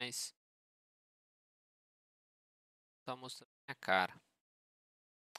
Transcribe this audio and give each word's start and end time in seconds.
mas 0.00 0.34
tá 3.04 3.16
mostrando 3.16 3.50
minha 3.66 3.74
cara. 3.76 4.20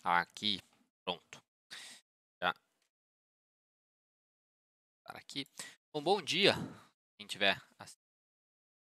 Aqui, 0.04 0.59
pronto. 1.04 1.41
Já. 2.41 2.54
Aqui. 5.05 5.45
Bom, 5.91 6.03
bom 6.03 6.21
dia. 6.21 6.53
Quem 7.17 7.27
tiver 7.27 7.61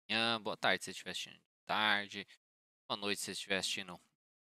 amanhã, 0.09 0.41
boa 0.41 0.57
tarde 0.57 0.83
se 0.83 0.91
estiver 0.91 1.11
assistindo 1.11 1.41
tarde, 1.65 2.27
boa 2.87 2.97
noite 2.99 3.21
se 3.21 3.31
estiver 3.31 3.57
assistindo 3.57 3.99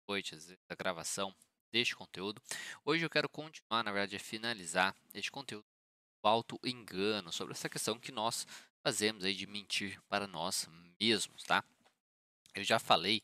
noite, 0.08 0.36
às 0.36 0.46
vezes, 0.46 0.60
a 0.70 0.76
gravação 0.76 1.36
deste 1.72 1.96
conteúdo. 1.96 2.42
Hoje 2.84 3.04
eu 3.04 3.10
quero 3.10 3.28
continuar, 3.28 3.84
na 3.84 3.92
verdade, 3.92 4.16
a 4.16 4.20
finalizar 4.20 4.96
este 5.14 5.32
conteúdo 5.32 5.66
do 6.24 6.28
auto 6.28 6.60
engano 6.64 7.32
sobre 7.32 7.54
essa 7.54 7.70
questão 7.70 8.00
que 8.00 8.12
nós 8.12 8.46
fazemos 8.86 9.24
aí 9.24 9.34
de 9.34 9.48
mentir 9.48 10.00
para 10.08 10.28
nós 10.28 10.70
mesmos, 11.00 11.44
tá? 11.44 11.64
Eu 12.54 12.64
já 12.64 12.78
falei 12.78 13.22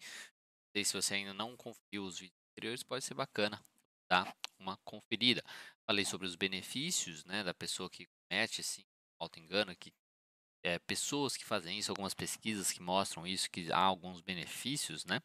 sei 0.71 0.85
se 0.85 0.93
você 0.93 1.15
ainda 1.15 1.33
não 1.33 1.55
conferiu 1.55 2.05
os 2.05 2.19
vídeos 2.19 2.39
anteriores, 2.51 2.83
pode 2.83 3.03
ser 3.03 3.13
bacana 3.13 3.63
dar 4.09 4.35
uma 4.57 4.77
conferida. 4.77 5.43
Falei 5.85 6.05
sobre 6.05 6.27
os 6.27 6.35
benefícios 6.35 7.25
né, 7.25 7.43
da 7.43 7.53
pessoa 7.53 7.89
que 7.89 8.07
comete 8.07 8.61
esse 8.61 8.85
auto-engano, 9.19 9.75
que 9.75 9.93
é, 10.63 10.79
pessoas 10.79 11.35
que 11.35 11.43
fazem 11.43 11.77
isso, 11.77 11.91
algumas 11.91 12.13
pesquisas 12.13 12.71
que 12.71 12.81
mostram 12.81 13.25
isso, 13.25 13.49
que 13.49 13.71
há 13.71 13.79
alguns 13.79 14.21
benefícios 14.21 15.05
né, 15.05 15.21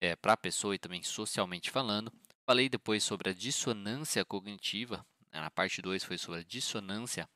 é, 0.00 0.16
para 0.16 0.34
a 0.34 0.36
pessoa 0.36 0.74
e 0.74 0.78
também 0.78 1.02
socialmente 1.02 1.70
falando. 1.70 2.12
Falei 2.46 2.68
depois 2.68 3.02
sobre 3.02 3.30
a 3.30 3.34
dissonância 3.34 4.24
cognitiva, 4.24 5.06
né, 5.32 5.40
na 5.40 5.50
parte 5.50 5.80
2 5.80 6.04
foi 6.04 6.18
sobre 6.18 6.40
a 6.40 6.44
dissonância 6.44 7.28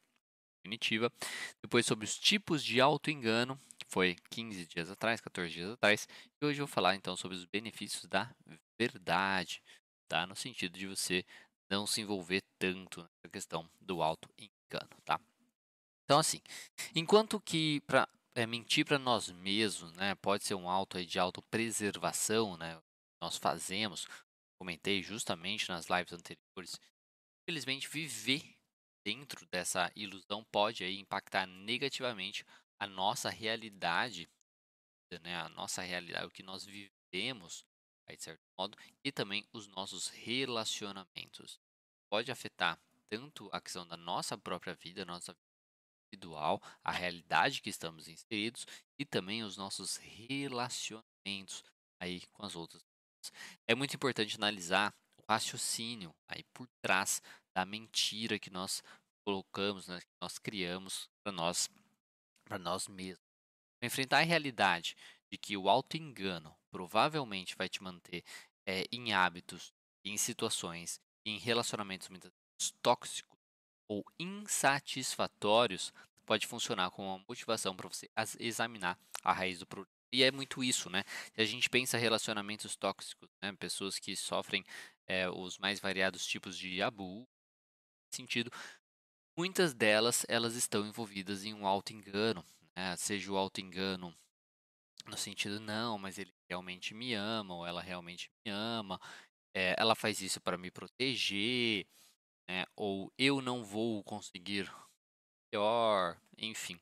cognitiva, 0.69 1.11
depois 1.62 1.86
sobre 1.86 2.05
os 2.05 2.19
tipos 2.19 2.62
de 2.62 2.80
auto-engano 2.80 3.58
foi 3.88 4.16
15 4.30 4.66
dias 4.66 4.91
atrás, 4.91 5.20
14 5.20 5.50
dias 5.52 5.70
atrás, 5.70 6.06
e 6.41 6.44
hoje 6.44 6.61
eu 6.61 6.66
vou 6.66 6.72
falar 6.72 6.94
então 6.94 7.16
sobre 7.16 7.36
os 7.36 7.47
benefícios 7.47 8.05
da 8.05 8.30
verdade, 8.78 9.62
tá? 10.06 10.27
No 10.27 10.36
sentido 10.36 10.78
de 10.78 10.86
você 10.86 11.24
não 11.70 11.86
se 11.86 12.02
envolver 12.02 12.42
tanto 12.58 13.00
nessa 13.00 13.28
questão 13.33 13.69
do 13.80 14.02
auto-engano, 14.02 14.91
tá? 15.05 15.19
Então 16.05 16.19
assim, 16.19 16.41
enquanto 16.94 17.41
que 17.41 17.80
para 17.86 18.06
é, 18.34 18.46
mentir 18.46 18.84
para 18.84 18.98
nós 18.98 19.30
mesmos, 19.30 19.92
né, 19.94 20.14
pode 20.16 20.44
ser 20.44 20.55
um 20.55 20.69
auto 20.69 21.05
de 21.05 21.19
autopreservação, 21.19 22.56
né? 22.56 22.78
Nós 23.20 23.36
fazemos, 23.36 24.06
comentei 24.61 25.02
justamente 25.02 25.69
nas 25.69 25.86
lives 25.86 26.12
anteriores. 26.12 26.78
Infelizmente, 27.42 27.89
viver 27.89 28.58
dentro 29.05 29.47
dessa 29.47 29.91
ilusão 29.95 30.45
pode 30.45 30.85
aí 30.85 30.99
impactar 30.99 31.47
negativamente 31.47 32.45
a 32.79 32.87
nossa 32.87 33.29
realidade, 33.29 34.29
né, 35.23 35.37
a 35.37 35.49
nossa 35.49 35.83
realidade, 35.83 36.27
o 36.27 36.31
que 36.31 36.43
nós 36.43 36.65
vivemos, 36.65 37.65
aí, 38.07 38.17
de 38.17 38.23
certo 38.23 38.43
modo, 38.59 38.77
e 39.05 39.11
também 39.11 39.47
os 39.53 39.67
nossos 39.69 40.09
relacionamentos. 40.09 41.59
Pode 42.11 42.31
afetar 42.31 42.79
tanto 43.11 43.49
a 43.53 43.61
questão 43.61 43.87
da 43.87 43.97
nossa 43.97 44.37
própria 44.37 44.75
vida, 44.75 45.05
nossa 45.05 45.33
vida 45.33 45.49
individual, 46.13 46.63
a 46.83 46.93
realidade 46.93 47.61
que 47.61 47.71
estamos 47.71 48.09
inseridos 48.09 48.67
e 48.99 49.05
também 49.05 49.43
os 49.43 49.57
nossos 49.57 49.97
relacionamentos 49.97 51.65
aí 52.01 52.23
com 52.33 52.45
as 52.45 52.55
outras 52.55 52.83
pessoas. 52.83 53.33
É 53.67 53.75
muito 53.75 53.95
importante 53.95 54.37
analisar 54.37 54.95
o 55.19 55.33
raciocínio 55.33 56.15
aí 56.29 56.45
por 56.55 56.67
trás 56.83 57.21
da 57.59 57.67
mentira 57.67 58.39
que 58.39 58.51
nós 58.51 58.84
colocamos, 59.27 59.89
né, 59.89 59.98
que 59.98 60.07
nós 60.23 60.39
criamos 60.39 61.11
para 61.24 61.33
nós 61.33 61.69
para 62.45 62.57
nós 62.57 62.86
mesmos. 62.86 63.27
Enfrentar 63.83 64.19
a 64.19 64.24
realidade 64.24 64.96
de 65.29 65.36
que 65.36 65.57
o 65.57 65.69
auto-engano 65.69 66.57
provavelmente 66.70 67.57
vai 67.57 67.69
te 67.69 67.83
manter 67.83 68.23
é, 68.64 68.85
em 68.92 69.13
hábitos, 69.13 69.73
em 70.05 70.17
situações, 70.17 71.01
em 71.27 71.36
relacionamentos 71.36 72.08
muitas 72.08 72.30
vezes 72.30 72.74
tóxicos 72.80 73.36
ou 73.90 74.05
insatisfatórios, 74.20 75.92
pode 76.25 76.46
funcionar 76.46 76.92
como 76.92 77.08
uma 77.08 77.25
motivação 77.29 77.75
para 77.75 77.89
você 77.89 78.08
examinar 78.39 78.96
a 79.25 79.33
raiz 79.33 79.58
do 79.58 79.67
problema. 79.67 79.92
E 80.13 80.23
é 80.23 80.30
muito 80.30 80.63
isso, 80.63 80.89
né? 80.89 81.02
Se 81.35 81.40
a 81.40 81.45
gente 81.45 81.69
pensa 81.69 81.98
relacionamentos 81.98 82.77
tóxicos, 82.77 83.29
né? 83.42 83.52
pessoas 83.58 83.98
que 83.98 84.14
sofrem 84.14 84.64
é, 85.08 85.29
os 85.29 85.58
mais 85.58 85.80
variados 85.80 86.25
tipos 86.25 86.57
de 86.57 86.80
abuso, 86.80 87.27
sentido, 88.14 88.51
Muitas 89.39 89.73
delas, 89.73 90.27
elas 90.29 90.57
estão 90.57 90.85
envolvidas 90.85 91.45
em 91.45 91.55
um 91.55 91.64
auto-engano, 91.64 92.45
né? 92.77 92.96
seja 92.96 93.30
o 93.30 93.36
auto-engano 93.36 94.13
no 95.07 95.17
sentido, 95.17 95.61
não, 95.61 95.96
mas 95.96 96.19
ele 96.19 96.35
realmente 96.51 96.92
me 96.92 97.14
ama, 97.14 97.55
ou 97.55 97.64
ela 97.64 97.80
realmente 97.80 98.33
me 98.45 98.51
ama, 98.51 99.01
é, 99.55 99.77
ela 99.79 99.95
faz 99.95 100.20
isso 100.20 100.41
para 100.41 100.58
me 100.58 100.73
proteger, 100.73 101.86
né? 102.51 102.64
ou 102.74 103.13
eu 103.17 103.41
não 103.41 103.64
vou 103.64 104.02
conseguir 104.02 104.69
pior, 105.52 106.20
enfim. 106.36 106.77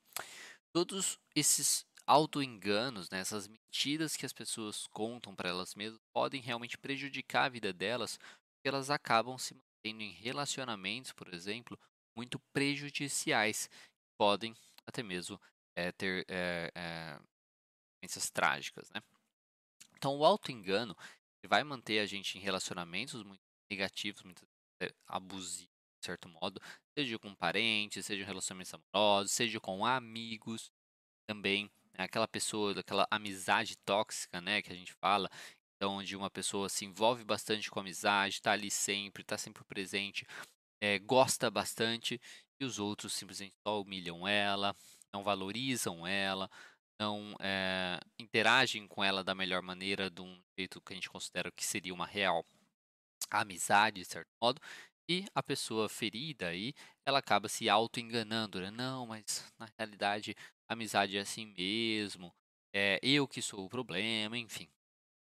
Todos 0.72 1.20
esses 1.34 1.84
auto-enganos, 2.06 3.10
né, 3.10 3.18
essas 3.18 3.46
mentiras 3.46 4.16
que 4.16 4.24
as 4.24 4.32
pessoas 4.32 4.86
contam 4.86 5.36
para 5.36 5.50
elas 5.50 5.74
mesmas, 5.74 6.00
podem 6.10 6.40
realmente 6.40 6.78
prejudicar 6.78 7.44
a 7.44 7.50
vida 7.50 7.70
delas, 7.70 8.16
porque 8.16 8.68
elas 8.68 8.88
acabam 8.88 9.36
se 9.36 9.54
mantendo 9.86 10.02
em 10.02 10.10
relacionamentos, 10.10 11.12
por 11.12 11.32
exemplo, 11.32 11.78
muito 12.16 12.38
prejudiciais, 12.52 13.68
podem 14.18 14.54
até 14.86 15.02
mesmo 15.02 15.40
é, 15.76 15.92
ter 15.92 16.24
é, 16.28 16.70
é, 16.74 17.18
trágicas, 18.32 18.88
né? 18.90 19.02
Então, 19.96 20.16
o 20.16 20.24
auto-engano 20.24 20.96
vai 21.46 21.62
manter 21.62 22.00
a 22.00 22.06
gente 22.06 22.38
em 22.38 22.40
relacionamentos 22.40 23.22
muito 23.22 23.42
negativos, 23.70 24.22
muito 24.22 24.46
abusivos, 25.06 25.68
de 26.00 26.06
certo 26.06 26.28
modo, 26.28 26.60
seja 26.96 27.18
com 27.18 27.34
parentes, 27.34 28.04
seja 28.04 28.22
em 28.22 28.26
relacionamentos 28.26 28.74
amorosos, 28.74 29.32
seja 29.32 29.60
com 29.60 29.84
amigos, 29.84 30.70
também 31.26 31.70
né? 31.96 32.04
aquela 32.04 32.28
pessoa, 32.28 32.78
aquela 32.78 33.06
amizade 33.10 33.76
tóxica, 33.78 34.40
né, 34.40 34.62
que 34.62 34.72
a 34.72 34.76
gente 34.76 34.92
fala, 34.94 35.28
onde 35.82 36.16
uma 36.16 36.30
pessoa 36.30 36.68
se 36.68 36.84
envolve 36.84 37.24
bastante 37.24 37.70
com 37.70 37.78
a 37.78 37.82
amizade, 37.82 38.34
está 38.36 38.52
ali 38.52 38.70
sempre, 38.70 39.22
está 39.22 39.36
sempre 39.36 39.64
presente, 39.64 40.26
é, 40.80 40.98
gosta 40.98 41.50
bastante 41.50 42.20
e 42.60 42.64
os 42.64 42.78
outros 42.78 43.12
simplesmente 43.12 43.54
só 43.66 43.80
humilham 43.80 44.26
ela, 44.26 44.74
não 45.12 45.22
valorizam 45.22 46.06
ela, 46.06 46.50
não 46.98 47.34
é, 47.40 48.00
interagem 48.18 48.86
com 48.88 49.04
ela 49.04 49.22
da 49.22 49.34
melhor 49.34 49.62
maneira, 49.62 50.10
de 50.10 50.22
um 50.22 50.40
jeito 50.58 50.80
que 50.80 50.92
a 50.92 50.96
gente 50.96 51.10
considera 51.10 51.50
que 51.50 51.64
seria 51.64 51.92
uma 51.92 52.06
real 52.06 52.44
amizade, 53.30 54.00
de 54.00 54.06
certo 54.06 54.28
modo, 54.42 54.60
e 55.08 55.24
a 55.34 55.42
pessoa 55.42 55.88
ferida 55.88 56.48
aí, 56.48 56.74
ela 57.06 57.18
acaba 57.18 57.48
se 57.48 57.68
auto-enganando, 57.68 58.60
né? 58.60 58.70
Não, 58.70 59.06
mas 59.06 59.52
na 59.58 59.68
realidade 59.78 60.34
a 60.68 60.72
amizade 60.72 61.16
é 61.16 61.20
assim 61.20 61.46
mesmo, 61.56 62.34
é 62.74 62.98
eu 63.02 63.28
que 63.28 63.40
sou 63.40 63.64
o 63.64 63.68
problema, 63.68 64.36
enfim, 64.36 64.68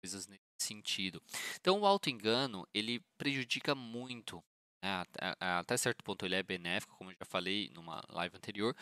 coisas 0.03 0.27
nesse 0.27 0.43
sentido. 0.61 1.23
Então 1.61 1.81
o 1.81 1.87
auto-engano, 1.87 2.67
ele 2.73 3.01
prejudica 3.17 3.75
muito 3.75 4.43
né, 4.83 5.05
até, 5.41 5.77
certo 5.77 6.05
ponto 6.05 6.25
ele 6.25 6.35
é 6.35 6.43
benéfico, 6.43 6.97
como 6.97 7.11
eu 7.11 7.17
já 7.19 7.25
falei 7.27 7.71
numa 7.71 8.03
live 8.11 8.37
anterior, 8.37 8.77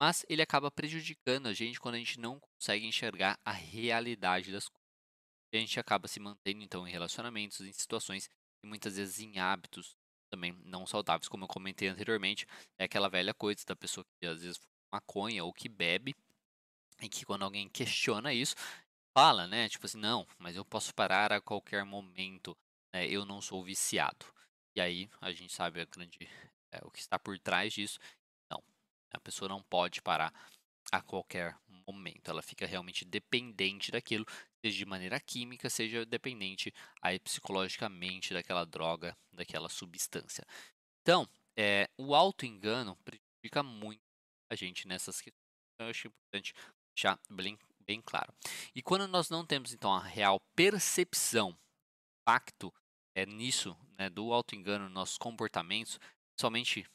mas 0.00 0.24
ele 0.28 0.42
acaba 0.42 0.70
prejudicando 0.70 1.46
a 1.46 1.52
gente 1.52 1.78
quando 1.78 1.94
a 1.96 1.98
gente 1.98 2.18
não 2.18 2.40
consegue 2.40 2.86
enxergar 2.86 3.38
a 3.44 3.52
realidade 3.52 4.50
das 4.50 4.68
coisas. 4.68 4.82
A 5.54 5.58
gente 5.58 5.78
acaba 5.78 6.08
se 6.08 6.18
mantendo 6.18 6.62
então 6.62 6.88
em 6.88 6.90
relacionamentos, 6.90 7.60
em 7.60 7.72
situações 7.72 8.28
e 8.64 8.66
muitas 8.66 8.96
vezes 8.96 9.20
em 9.20 9.38
hábitos 9.38 9.94
também 10.30 10.52
não 10.64 10.86
saudáveis, 10.86 11.28
como 11.28 11.44
eu 11.44 11.48
comentei 11.48 11.88
anteriormente, 11.88 12.46
é 12.78 12.84
aquela 12.84 13.10
velha 13.10 13.34
coisa 13.34 13.62
da 13.66 13.76
pessoa 13.76 14.02
que 14.18 14.26
às 14.26 14.42
vezes 14.42 14.58
maconha 14.90 15.44
ou 15.44 15.52
que 15.52 15.68
bebe 15.68 16.16
e 17.02 17.08
que 17.08 17.26
quando 17.26 17.42
alguém 17.42 17.68
questiona 17.68 18.32
isso, 18.32 18.54
fala, 19.14 19.46
né, 19.46 19.68
tipo 19.68 19.86
assim, 19.86 19.98
não, 19.98 20.26
mas 20.38 20.56
eu 20.56 20.64
posso 20.64 20.94
parar 20.94 21.32
a 21.32 21.40
qualquer 21.40 21.84
momento, 21.84 22.56
né, 22.94 23.06
eu 23.06 23.24
não 23.24 23.40
sou 23.40 23.62
viciado. 23.62 24.26
E 24.76 24.80
aí 24.80 25.10
a 25.20 25.32
gente 25.32 25.52
sabe 25.52 25.80
a 25.80 25.84
grande, 25.84 26.18
é, 26.72 26.80
o 26.84 26.90
que 26.90 27.00
está 27.00 27.18
por 27.18 27.38
trás 27.38 27.72
disso. 27.72 27.98
Não, 28.50 28.62
a 29.12 29.20
pessoa 29.20 29.48
não 29.48 29.62
pode 29.62 30.00
parar 30.00 30.32
a 30.90 31.02
qualquer 31.02 31.56
momento. 31.86 32.30
Ela 32.30 32.42
fica 32.42 32.66
realmente 32.66 33.04
dependente 33.04 33.90
daquilo, 33.90 34.26
seja 34.64 34.78
de 34.78 34.86
maneira 34.86 35.20
química, 35.20 35.68
seja 35.68 36.06
dependente 36.06 36.72
aí 37.00 37.18
psicologicamente 37.18 38.32
daquela 38.32 38.64
droga, 38.64 39.16
daquela 39.32 39.68
substância. 39.68 40.46
Então, 41.02 41.28
é, 41.56 41.88
o 41.98 42.14
auto-engano 42.14 42.96
prejudica 43.04 43.62
muito 43.62 44.00
a 44.50 44.54
gente 44.54 44.86
nessas 44.86 45.20
questões. 45.20 45.42
Então, 45.74 45.86
eu 45.86 45.90
acho 45.90 46.08
importante 46.08 46.54
deixar 46.94 47.18
bem, 47.30 47.58
bem 47.82 48.00
claro. 48.00 48.32
E 48.74 48.82
quando 48.82 49.06
nós 49.08 49.28
não 49.28 49.44
temos, 49.44 49.72
então, 49.72 49.92
a 49.92 50.02
real 50.02 50.40
percepção, 50.54 51.56
impacto 52.22 52.72
é 53.14 53.26
nisso, 53.26 53.76
né, 53.98 54.08
do 54.08 54.32
auto-engano 54.32 54.84
nos 54.84 54.92
nossos 54.92 55.18
comportamentos, 55.18 55.98
somente 56.38 56.86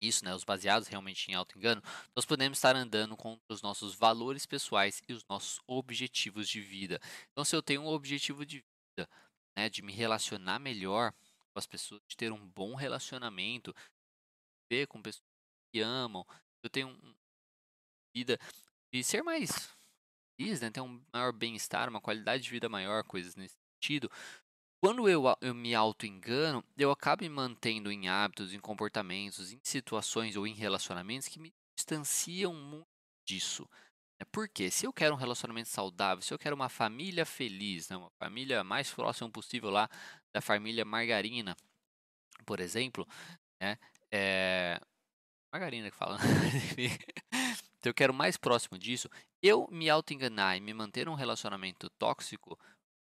isso, 0.00 0.24
né, 0.24 0.34
os 0.34 0.44
baseados 0.44 0.88
realmente 0.88 1.30
em 1.30 1.34
auto-engano, 1.34 1.82
nós 2.14 2.24
podemos 2.24 2.58
estar 2.58 2.76
andando 2.76 3.16
contra 3.16 3.42
os 3.48 3.62
nossos 3.62 3.94
valores 3.94 4.46
pessoais 4.46 5.02
e 5.08 5.12
os 5.12 5.24
nossos 5.26 5.60
objetivos 5.66 6.48
de 6.48 6.60
vida. 6.60 7.00
Então, 7.32 7.44
se 7.44 7.56
eu 7.56 7.62
tenho 7.62 7.82
um 7.82 7.88
objetivo 7.88 8.44
de 8.44 8.56
vida, 8.58 9.08
né, 9.56 9.68
de 9.68 9.82
me 9.82 9.92
relacionar 9.92 10.58
melhor 10.58 11.12
com 11.52 11.58
as 11.58 11.66
pessoas, 11.66 12.00
de 12.06 12.16
ter 12.16 12.32
um 12.32 12.48
bom 12.50 12.74
relacionamento, 12.74 13.74
ver 14.70 14.86
com 14.86 15.00
pessoas 15.00 15.24
que 15.72 15.80
amam, 15.80 16.26
eu 16.62 16.70
tenho 16.70 16.88
uma 16.88 17.16
vida 18.14 18.38
de 18.92 19.02
ser 19.02 19.22
mais 19.22 19.75
feliz, 20.36 20.60
né, 20.60 20.70
ter 20.70 20.80
um 20.80 21.00
maior 21.12 21.32
bem-estar, 21.32 21.88
uma 21.88 22.00
qualidade 22.00 22.42
de 22.42 22.50
vida 22.50 22.68
maior, 22.68 23.02
coisas 23.04 23.34
nesse 23.36 23.56
sentido, 23.74 24.10
quando 24.80 25.08
eu, 25.08 25.24
eu 25.40 25.54
me 25.54 25.74
auto-engano, 25.74 26.62
eu 26.76 26.90
acabo 26.90 27.22
me 27.22 27.28
mantendo 27.28 27.90
em 27.90 28.08
hábitos, 28.08 28.52
em 28.52 28.60
comportamentos, 28.60 29.52
em 29.52 29.58
situações 29.62 30.36
ou 30.36 30.46
em 30.46 30.54
relacionamentos 30.54 31.28
que 31.28 31.40
me 31.40 31.52
distanciam 31.76 32.54
muito 32.54 32.86
disso. 33.26 33.68
Né? 34.20 34.26
Porque 34.30 34.70
se 34.70 34.86
eu 34.86 34.92
quero 34.92 35.14
um 35.14 35.18
relacionamento 35.18 35.68
saudável, 35.68 36.22
se 36.22 36.32
eu 36.32 36.38
quero 36.38 36.54
uma 36.54 36.68
família 36.68 37.24
feliz, 37.24 37.88
né? 37.88 37.96
uma 37.96 38.10
família 38.18 38.62
mais 38.62 38.92
próxima 38.92 39.30
possível 39.30 39.70
lá 39.70 39.88
da 40.32 40.40
família 40.40 40.84
Margarina, 40.84 41.56
por 42.44 42.60
exemplo, 42.60 43.08
né? 43.60 43.78
É... 44.12 44.80
Margarina 45.52 45.90
que 45.90 45.96
fala. 45.96 46.18
se 47.80 47.88
eu 47.88 47.94
quero 47.94 48.12
mais 48.12 48.36
próximo 48.36 48.78
disso, 48.78 49.08
eu 49.46 49.68
me 49.70 49.88
auto-enganar 49.88 50.56
e 50.56 50.60
me 50.60 50.72
manter 50.74 51.08
um 51.08 51.14
relacionamento 51.14 51.88
tóxico 51.98 52.58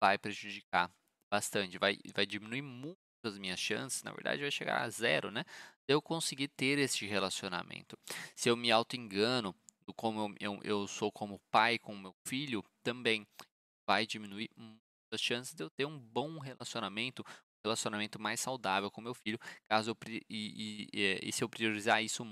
vai 0.03 0.19
prejudicar 0.19 0.91
bastante, 1.31 1.79
vai, 1.79 1.99
vai 2.15 2.27
diminuir 2.27 2.63
muito 2.63 2.99
as 3.23 3.39
minhas 3.39 3.61
chances, 3.61 4.03
na 4.03 4.13
verdade 4.13 4.41
vai 4.41 4.51
chegar 4.51 4.83
a 4.83 4.89
zero, 4.89 5.31
né? 5.31 5.45
De 5.87 5.95
eu 5.95 6.01
conseguir 6.01 6.49
ter 6.49 6.79
este 6.79 7.07
relacionamento. 7.07 7.97
Se 8.35 8.49
eu 8.49 8.57
me 8.57 8.71
auto-engano 8.71 9.55
do 9.87 9.95
como 9.95 10.21
eu, 10.41 10.55
eu, 10.55 10.61
eu, 10.63 10.89
sou 10.89 11.13
como 11.13 11.41
pai 11.51 11.79
com 11.79 11.97
meu 11.97 12.15
filho, 12.27 12.65
também 12.83 13.27
vai 13.87 14.07
diminuir 14.07 14.51
as 15.13 15.21
chances 15.21 15.55
de 15.55 15.63
eu 15.63 15.71
ter 15.71 15.85
um 15.85 15.99
bom 15.99 16.39
relacionamento, 16.39 17.23
um 17.23 17.69
relacionamento 17.69 18.21
mais 18.21 18.41
saudável 18.41 18.91
com 18.91 19.01
meu 19.01 19.15
filho, 19.15 19.39
caso 19.69 19.91
eu, 19.91 19.97
e, 20.29 20.89
e, 20.93 21.19
e 21.23 21.33
se 21.33 21.45
eu 21.45 21.49
priorizar 21.49 22.03
isso 22.03 22.25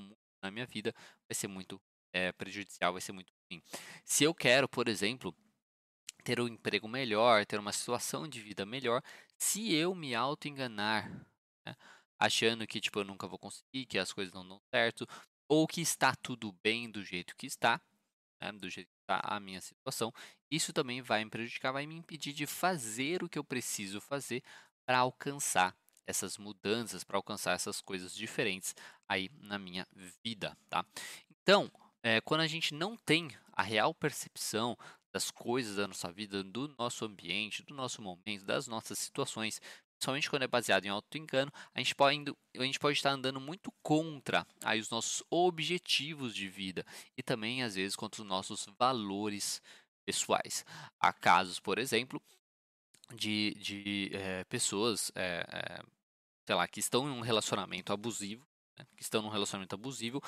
na 0.43 0.51
minha 0.51 0.67
vida, 0.67 0.95
vai 1.29 1.35
ser 1.35 1.49
muito 1.49 1.81
é, 2.19 2.33
prejudicial, 2.33 2.93
vai 2.93 3.01
ser 3.01 3.13
muito 3.13 3.33
ruim. 3.51 3.63
Se 4.05 4.25
eu 4.25 4.35
quero, 4.35 4.69
por 4.69 4.89
exemplo, 4.89 5.35
ter 6.25 6.41
um 6.41 6.49
emprego 6.49 6.89
melhor, 6.89 7.47
ter 7.47 7.59
uma 7.59 7.73
situação 7.73 8.27
de 8.27 8.41
vida 8.41 8.67
melhor, 8.67 9.03
se 9.37 9.73
eu 9.73 9.95
me 9.95 10.15
auto-enganar, 10.15 11.09
né? 11.67 11.77
achando 12.19 12.67
que 12.67 12.81
tipo, 12.81 12.99
eu 12.99 13.05
nunca 13.05 13.29
vou 13.29 13.39
conseguir, 13.39 13.87
que 13.87 13.99
as 13.99 14.13
coisas 14.13 14.35
não 14.35 14.47
dão 14.47 14.61
certo, 14.75 15.07
ou 15.49 15.67
que 15.67 15.81
está 15.81 16.15
tudo 16.17 16.53
bem 16.63 16.91
do 16.91 17.05
jeito 17.05 17.37
que 17.37 17.47
está, 17.47 17.81
né? 18.43 18.51
do 18.53 18.69
jeito 18.69 18.89
que 18.89 19.01
está 19.03 19.21
a 19.23 19.39
minha 19.39 19.61
situação, 19.61 20.13
isso 20.51 20.73
também 20.73 21.01
vai 21.01 21.25
me 21.25 21.31
prejudicar, 21.31 21.73
vai 21.73 21.87
me 21.87 21.95
impedir 21.95 22.33
de 22.33 22.47
fazer 22.47 23.23
o 23.23 23.29
que 23.29 23.39
eu 23.39 23.45
preciso 23.45 24.01
fazer 24.01 24.43
para 24.85 24.99
alcançar 24.99 25.77
essas 26.05 26.37
mudanças, 26.39 27.05
para 27.05 27.19
alcançar 27.19 27.53
essas 27.53 27.81
coisas 27.81 28.15
diferentes 28.15 28.75
aí 29.07 29.31
na 29.41 29.59
minha 29.59 29.87
vida, 30.25 30.57
tá? 30.69 30.85
Então, 31.31 31.71
é, 32.03 32.21
quando 32.21 32.43
a 32.43 32.47
gente 32.47 32.75
não 32.75 32.97
tem 32.97 33.31
a 33.53 33.63
real 33.63 33.95
percepção 33.95 34.77
das 35.13 35.31
coisas 35.31 35.77
da 35.77 35.89
nossa 35.89 36.13
vida, 36.13 36.45
do 36.45 36.69
nosso 36.79 37.05
ambiente, 37.05 37.63
do 37.63 37.75
nosso 37.75 38.03
momento, 38.03 38.45
das 38.45 38.67
nossas 38.67 38.99
situações, 38.99 39.61
principalmente 39.99 40.31
quando 40.31 40.43
é 40.43 40.49
baseado 40.49 40.85
em 40.85 40.91
auto-engano, 40.91 41.53
a 41.75 41.81
gente 41.81 41.95
pode, 41.95 42.25
a 42.57 42.63
gente 42.63 42.79
pode 42.79 42.97
estar 42.97 43.11
andando 43.11 43.41
muito 43.41 43.73
contra 43.83 44.47
aí, 44.63 44.79
os 44.79 44.91
nossos 44.91 45.23
objetivos 45.31 46.35
de 46.35 46.49
vida 46.49 46.85
e 47.17 47.23
também, 47.23 47.63
às 47.63 47.75
vezes, 47.75 47.97
contra 47.97 48.23
os 48.23 48.29
nossos 48.29 48.67
valores 48.79 49.61
pessoais. 50.07 50.65
Há 51.01 51.13
casos, 51.13 51.59
por 51.59 51.79
exemplo, 51.79 52.23
de, 53.15 53.55
de 53.55 54.11
é, 54.13 54.45
pessoas, 54.45 55.11
é, 55.15 55.45
é, 55.49 55.83
sei 56.47 56.55
lá, 56.55 56.69
que 56.69 56.81
estão 56.81 57.09
em 57.09 57.13
um 57.13 57.21
relacionamento 57.21 57.93
abusivo, 57.93 58.47
né, 58.79 58.87
que 58.97 59.03
estão 59.03 59.21
num 59.21 59.29
relacionamento 59.29 59.75
abusivo, 59.75 60.23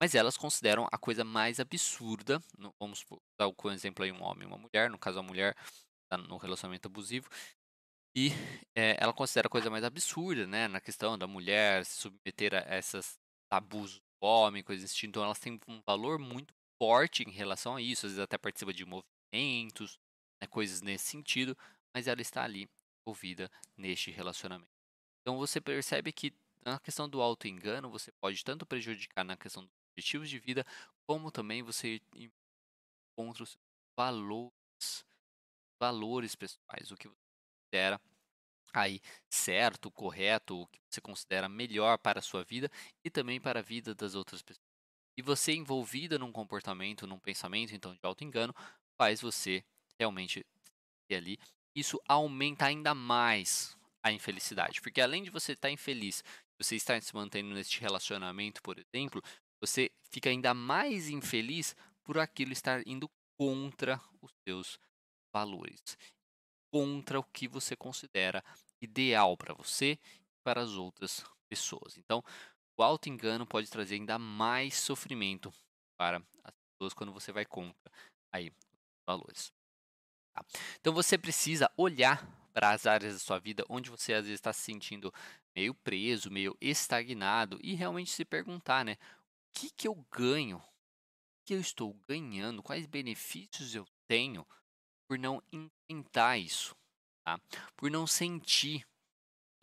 mas 0.00 0.14
elas 0.14 0.36
consideram 0.36 0.88
a 0.90 0.96
coisa 0.96 1.22
mais 1.24 1.60
absurda, 1.60 2.40
vamos 2.80 3.04
dar 3.38 3.52
como 3.54 3.74
exemplo 3.74 4.04
aí 4.04 4.10
um 4.10 4.22
homem 4.22 4.44
e 4.44 4.46
uma 4.46 4.56
mulher, 4.56 4.88
no 4.88 4.98
caso 4.98 5.18
a 5.18 5.22
mulher 5.22 5.54
está 6.04 6.16
no 6.16 6.38
relacionamento 6.38 6.86
abusivo, 6.88 7.28
e 8.16 8.30
é, 8.74 8.96
ela 8.98 9.12
considera 9.12 9.46
a 9.46 9.50
coisa 9.50 9.68
mais 9.70 9.84
absurda, 9.84 10.46
né, 10.46 10.66
na 10.66 10.80
questão 10.80 11.18
da 11.18 11.26
mulher 11.26 11.84
se 11.84 12.00
submeter 12.00 12.54
a 12.54 12.76
esses 12.76 13.18
tabus 13.50 13.98
do 13.98 14.26
homem, 14.26 14.62
coisas 14.62 14.82
desse 14.82 14.96
tipo, 14.96 15.10
então 15.10 15.24
elas 15.24 15.38
têm 15.38 15.60
um 15.68 15.80
valor 15.86 16.18
muito 16.18 16.54
forte 16.82 17.22
em 17.22 17.30
relação 17.30 17.76
a 17.76 17.82
isso, 17.82 18.06
às 18.06 18.12
vezes 18.12 18.24
até 18.24 18.38
participa 18.38 18.72
de 18.72 18.84
movimentos, 18.86 19.98
né, 20.40 20.48
coisas 20.48 20.80
nesse 20.80 21.04
sentido, 21.06 21.56
mas 21.94 22.06
ela 22.06 22.22
está 22.22 22.42
ali 22.42 22.68
envolvida 23.06 23.50
neste 23.76 24.10
relacionamento. 24.10 24.70
Então 25.20 25.36
você 25.36 25.60
percebe 25.60 26.10
que 26.10 26.32
na 26.64 26.78
questão 26.78 27.08
do 27.08 27.20
auto-engano, 27.20 27.90
você 27.90 28.10
pode 28.20 28.42
tanto 28.44 28.66
prejudicar 28.66 29.24
na 29.24 29.36
questão 29.36 29.64
do 29.64 29.70
objetivos 30.00 30.30
de 30.30 30.38
vida, 30.38 30.66
como 31.06 31.30
também 31.30 31.62
você 31.62 32.00
encontra 33.16 33.42
os 33.42 33.58
valores, 33.96 35.04
valores 35.78 36.34
pessoais, 36.34 36.90
o 36.90 36.96
que 36.96 37.06
você 37.06 37.14
considera 37.64 38.00
aí 38.72 39.00
certo, 39.28 39.90
correto, 39.90 40.62
o 40.62 40.66
que 40.66 40.78
você 40.88 41.00
considera 41.00 41.48
melhor 41.48 41.98
para 41.98 42.20
a 42.20 42.22
sua 42.22 42.42
vida 42.44 42.70
e 43.04 43.10
também 43.10 43.40
para 43.40 43.60
a 43.60 43.62
vida 43.62 43.94
das 43.94 44.14
outras 44.14 44.42
pessoas. 44.42 44.64
E 45.18 45.22
você 45.22 45.52
envolvida 45.52 46.18
num 46.18 46.32
comportamento, 46.32 47.06
num 47.06 47.18
pensamento 47.18 47.74
então 47.74 47.92
de 47.92 48.00
auto 48.02 48.24
engano, 48.24 48.54
faz 48.96 49.20
você 49.20 49.62
realmente 49.98 50.46
ter 51.08 51.16
ali. 51.16 51.38
Isso 51.74 52.00
aumenta 52.08 52.66
ainda 52.66 52.94
mais 52.94 53.76
a 54.02 54.10
infelicidade, 54.10 54.80
porque 54.80 55.00
além 55.00 55.22
de 55.22 55.30
você 55.30 55.52
estar 55.52 55.70
infeliz, 55.70 56.24
você 56.58 56.74
estar 56.76 57.00
se 57.02 57.14
mantendo 57.14 57.52
neste 57.52 57.80
relacionamento, 57.80 58.62
por 58.62 58.78
exemplo, 58.78 59.22
você 59.60 59.90
fica 60.10 60.30
ainda 60.30 60.54
mais 60.54 61.08
infeliz 61.08 61.76
por 62.02 62.18
aquilo 62.18 62.52
estar 62.52 62.86
indo 62.86 63.10
contra 63.38 64.00
os 64.20 64.32
seus 64.46 64.78
valores, 65.32 65.96
contra 66.72 67.18
o 67.20 67.24
que 67.24 67.46
você 67.46 67.76
considera 67.76 68.44
ideal 68.80 69.36
para 69.36 69.54
você 69.54 69.98
e 70.14 70.42
para 70.42 70.60
as 70.60 70.72
outras 70.72 71.24
pessoas. 71.48 71.96
Então, 71.98 72.24
o 72.76 72.82
auto-engano 72.82 73.46
pode 73.46 73.68
trazer 73.70 73.96
ainda 73.96 74.18
mais 74.18 74.74
sofrimento 74.74 75.52
para 75.98 76.22
as 76.42 76.54
pessoas 76.72 76.94
quando 76.94 77.12
você 77.12 77.30
vai 77.30 77.44
contra 77.44 77.92
aí 78.32 78.48
os 78.48 79.04
valores. 79.06 79.52
Tá? 80.34 80.44
Então, 80.80 80.92
você 80.92 81.18
precisa 81.18 81.70
olhar 81.76 82.26
para 82.52 82.70
as 82.70 82.86
áreas 82.86 83.14
da 83.14 83.18
sua 83.18 83.38
vida 83.38 83.64
onde 83.68 83.90
você 83.90 84.14
às 84.14 84.24
vezes 84.24 84.38
está 84.38 84.52
se 84.52 84.62
sentindo 84.62 85.12
meio 85.54 85.74
preso, 85.74 86.30
meio 86.30 86.56
estagnado 86.60 87.58
e 87.62 87.74
realmente 87.74 88.10
se 88.10 88.24
perguntar, 88.24 88.84
né? 88.84 88.96
Que, 89.52 89.70
que 89.70 89.88
eu 89.88 89.94
ganho? 90.10 90.58
O 90.58 91.44
que 91.44 91.54
eu 91.54 91.60
estou 91.60 91.94
ganhando? 92.08 92.62
Quais 92.62 92.86
benefícios 92.86 93.74
eu 93.74 93.86
tenho 94.06 94.46
por 95.08 95.18
não 95.18 95.42
enfrentar 95.52 96.38
isso? 96.38 96.76
Tá? 97.24 97.40
Por 97.76 97.90
não 97.90 98.06
sentir 98.06 98.86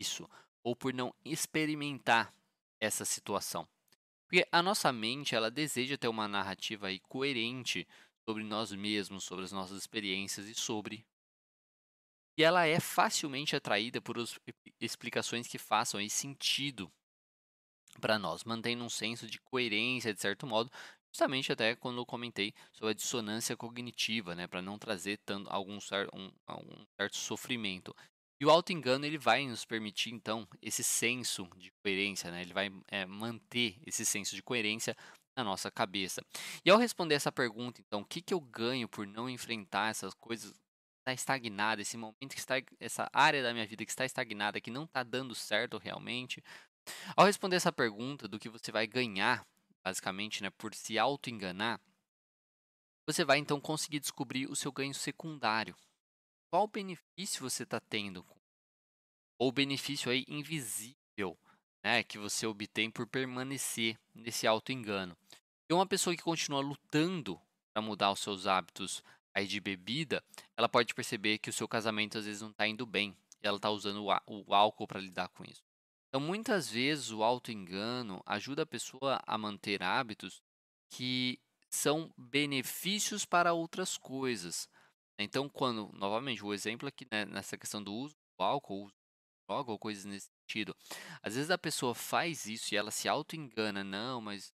isso? 0.00 0.28
Ou 0.62 0.76
por 0.76 0.92
não 0.92 1.14
experimentar 1.24 2.34
essa 2.80 3.04
situação? 3.04 3.68
Porque 4.26 4.46
a 4.52 4.62
nossa 4.62 4.92
mente, 4.92 5.34
ela 5.34 5.50
deseja 5.50 5.96
ter 5.96 6.08
uma 6.08 6.28
narrativa 6.28 6.88
aí 6.88 7.00
coerente 7.00 7.88
sobre 8.28 8.44
nós 8.44 8.72
mesmos, 8.72 9.24
sobre 9.24 9.44
as 9.44 9.52
nossas 9.52 9.78
experiências 9.78 10.46
e 10.46 10.54
sobre 10.54 11.06
e 12.38 12.44
ela 12.44 12.64
é 12.64 12.78
facilmente 12.78 13.56
atraída 13.56 14.00
por 14.00 14.16
explicações 14.80 15.48
que 15.48 15.58
façam 15.58 15.98
aí 15.98 16.08
sentido 16.08 16.88
para 17.98 18.18
nós, 18.18 18.44
mantendo 18.44 18.84
um 18.84 18.90
senso 18.90 19.26
de 19.26 19.38
coerência, 19.38 20.14
de 20.14 20.20
certo 20.20 20.46
modo, 20.46 20.70
justamente 21.12 21.52
até 21.52 21.74
quando 21.74 21.98
eu 21.98 22.06
comentei 22.06 22.54
sobre 22.72 22.92
a 22.92 22.94
dissonância 22.94 23.56
cognitiva, 23.56 24.34
né, 24.34 24.46
para 24.46 24.62
não 24.62 24.78
trazer 24.78 25.18
tanto, 25.24 25.48
algum, 25.50 25.78
um, 26.14 26.30
algum 26.46 26.84
certo 27.00 27.16
sofrimento. 27.16 27.94
E 28.40 28.46
o 28.46 28.50
auto-engano 28.50 29.04
ele 29.04 29.18
vai 29.18 29.44
nos 29.46 29.64
permitir, 29.64 30.10
então, 30.10 30.46
esse 30.62 30.84
senso 30.84 31.48
de 31.56 31.72
coerência, 31.82 32.30
né? 32.30 32.40
ele 32.40 32.52
vai 32.52 32.70
é, 32.86 33.04
manter 33.04 33.76
esse 33.84 34.06
senso 34.06 34.36
de 34.36 34.42
coerência 34.42 34.96
na 35.36 35.42
nossa 35.42 35.72
cabeça. 35.72 36.22
E 36.64 36.70
ao 36.70 36.78
responder 36.78 37.16
essa 37.16 37.32
pergunta, 37.32 37.80
então, 37.80 38.00
o 38.02 38.04
que, 38.04 38.22
que 38.22 38.32
eu 38.32 38.40
ganho 38.40 38.88
por 38.88 39.08
não 39.08 39.28
enfrentar 39.28 39.90
essas 39.90 40.14
coisas 40.14 40.54
está 41.00 41.12
estagnada, 41.12 41.82
esse 41.82 41.96
momento 41.96 42.34
que 42.34 42.38
está, 42.38 42.54
essa 42.78 43.08
área 43.12 43.42
da 43.42 43.52
minha 43.52 43.66
vida 43.66 43.84
que 43.84 43.90
está 43.90 44.04
estagnada, 44.04 44.60
que 44.60 44.70
não 44.70 44.84
está 44.84 45.02
dando 45.02 45.34
certo 45.34 45.78
realmente, 45.78 46.42
ao 47.16 47.26
responder 47.26 47.56
essa 47.56 47.72
pergunta 47.72 48.28
do 48.28 48.38
que 48.38 48.48
você 48.48 48.70
vai 48.70 48.86
ganhar, 48.86 49.46
basicamente, 49.84 50.42
né, 50.42 50.50
por 50.50 50.74
se 50.74 50.98
auto-enganar, 50.98 51.80
você 53.06 53.24
vai 53.24 53.38
então 53.38 53.60
conseguir 53.60 54.00
descobrir 54.00 54.46
o 54.46 54.56
seu 54.56 54.70
ganho 54.70 54.94
secundário. 54.94 55.74
Qual 56.50 56.66
benefício 56.66 57.48
você 57.48 57.62
está 57.62 57.80
tendo? 57.80 58.24
Ou 59.38 59.50
benefício 59.50 60.10
aí 60.10 60.24
invisível 60.28 61.38
né, 61.82 62.02
que 62.02 62.18
você 62.18 62.46
obtém 62.46 62.90
por 62.90 63.06
permanecer 63.06 63.98
nesse 64.14 64.46
auto-engano. 64.46 65.16
E 65.70 65.74
uma 65.74 65.86
pessoa 65.86 66.16
que 66.16 66.22
continua 66.22 66.60
lutando 66.60 67.40
para 67.72 67.82
mudar 67.82 68.10
os 68.10 68.20
seus 68.20 68.46
hábitos 68.46 69.02
aí 69.34 69.46
de 69.46 69.60
bebida, 69.60 70.22
ela 70.56 70.68
pode 70.68 70.94
perceber 70.94 71.38
que 71.38 71.50
o 71.50 71.52
seu 71.52 71.68
casamento 71.68 72.18
às 72.18 72.24
vezes 72.24 72.42
não 72.42 72.50
está 72.50 72.66
indo 72.66 72.84
bem 72.84 73.16
e 73.42 73.46
ela 73.46 73.56
está 73.56 73.70
usando 73.70 74.04
o 74.04 74.54
álcool 74.54 74.86
para 74.86 75.00
lidar 75.00 75.28
com 75.28 75.44
isso. 75.44 75.67
Então, 76.08 76.20
muitas 76.20 76.70
vezes 76.70 77.10
o 77.10 77.22
auto-engano 77.22 78.22
ajuda 78.24 78.62
a 78.62 78.66
pessoa 78.66 79.20
a 79.26 79.36
manter 79.36 79.82
hábitos 79.82 80.42
que 80.90 81.38
são 81.70 82.10
benefícios 82.16 83.26
para 83.26 83.52
outras 83.52 83.98
coisas. 83.98 84.68
Então, 85.18 85.48
quando, 85.48 85.90
novamente, 85.92 86.44
o 86.44 86.54
exemplo 86.54 86.88
aqui 86.88 87.06
né, 87.10 87.26
nessa 87.26 87.58
questão 87.58 87.82
do 87.82 87.92
uso 87.92 88.14
do 88.38 88.44
álcool, 88.44 88.84
uso 88.84 88.94
droga 89.48 89.72
ou 89.72 89.78
coisas 89.78 90.04
nesse 90.04 90.28
sentido. 90.40 90.74
Às 91.22 91.34
vezes 91.34 91.50
a 91.50 91.58
pessoa 91.58 91.94
faz 91.94 92.46
isso 92.46 92.72
e 92.72 92.76
ela 92.76 92.90
se 92.90 93.08
auto-engana, 93.08 93.82
não, 93.82 94.20
mas 94.20 94.52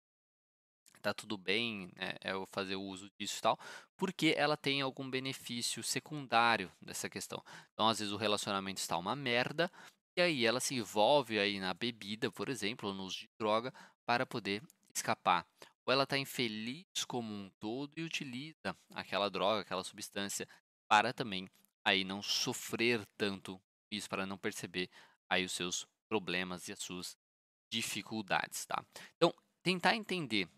tá 1.01 1.13
tudo 1.13 1.37
bem, 1.37 1.91
né, 1.95 2.15
é 2.21 2.31
eu 2.33 2.45
fazer 2.47 2.75
o 2.75 2.81
uso 2.81 3.09
disso 3.17 3.37
e 3.39 3.41
tal, 3.41 3.57
porque 3.95 4.33
ela 4.35 4.57
tem 4.57 4.81
algum 4.81 5.09
benefício 5.09 5.81
secundário 5.81 6.71
dessa 6.81 7.09
questão. 7.09 7.41
Então, 7.73 7.87
às 7.87 7.99
vezes 7.99 8.13
o 8.13 8.17
relacionamento 8.17 8.79
está 8.79 8.97
uma 8.97 9.15
merda 9.15 9.71
e 10.19 10.21
aí 10.21 10.45
ela 10.45 10.59
se 10.59 10.75
envolve 10.75 11.39
aí 11.39 11.59
na 11.59 11.73
bebida, 11.73 12.29
por 12.29 12.49
exemplo, 12.49 12.93
no 12.93 13.03
uso 13.03 13.19
de 13.19 13.29
droga 13.39 13.73
para 14.05 14.25
poder 14.25 14.61
escapar. 14.93 15.47
Ou 15.85 15.93
ela 15.93 16.03
está 16.03 16.17
infeliz 16.17 17.05
como 17.07 17.33
um 17.33 17.49
todo 17.57 17.97
e 17.97 18.03
utiliza 18.03 18.75
aquela 18.93 19.29
droga, 19.29 19.61
aquela 19.61 19.83
substância 19.83 20.45
para 20.89 21.13
também 21.13 21.49
aí 21.85 22.03
não 22.03 22.21
sofrer 22.21 23.05
tanto 23.17 23.61
isso, 23.89 24.09
para 24.09 24.25
não 24.25 24.37
perceber 24.37 24.89
aí 25.29 25.45
os 25.45 25.53
seus 25.53 25.87
problemas 26.09 26.67
e 26.67 26.73
as 26.73 26.79
suas 26.79 27.17
dificuldades, 27.71 28.65
tá? 28.65 28.83
Então, 29.15 29.33
tentar 29.63 29.95
entender 29.95 30.49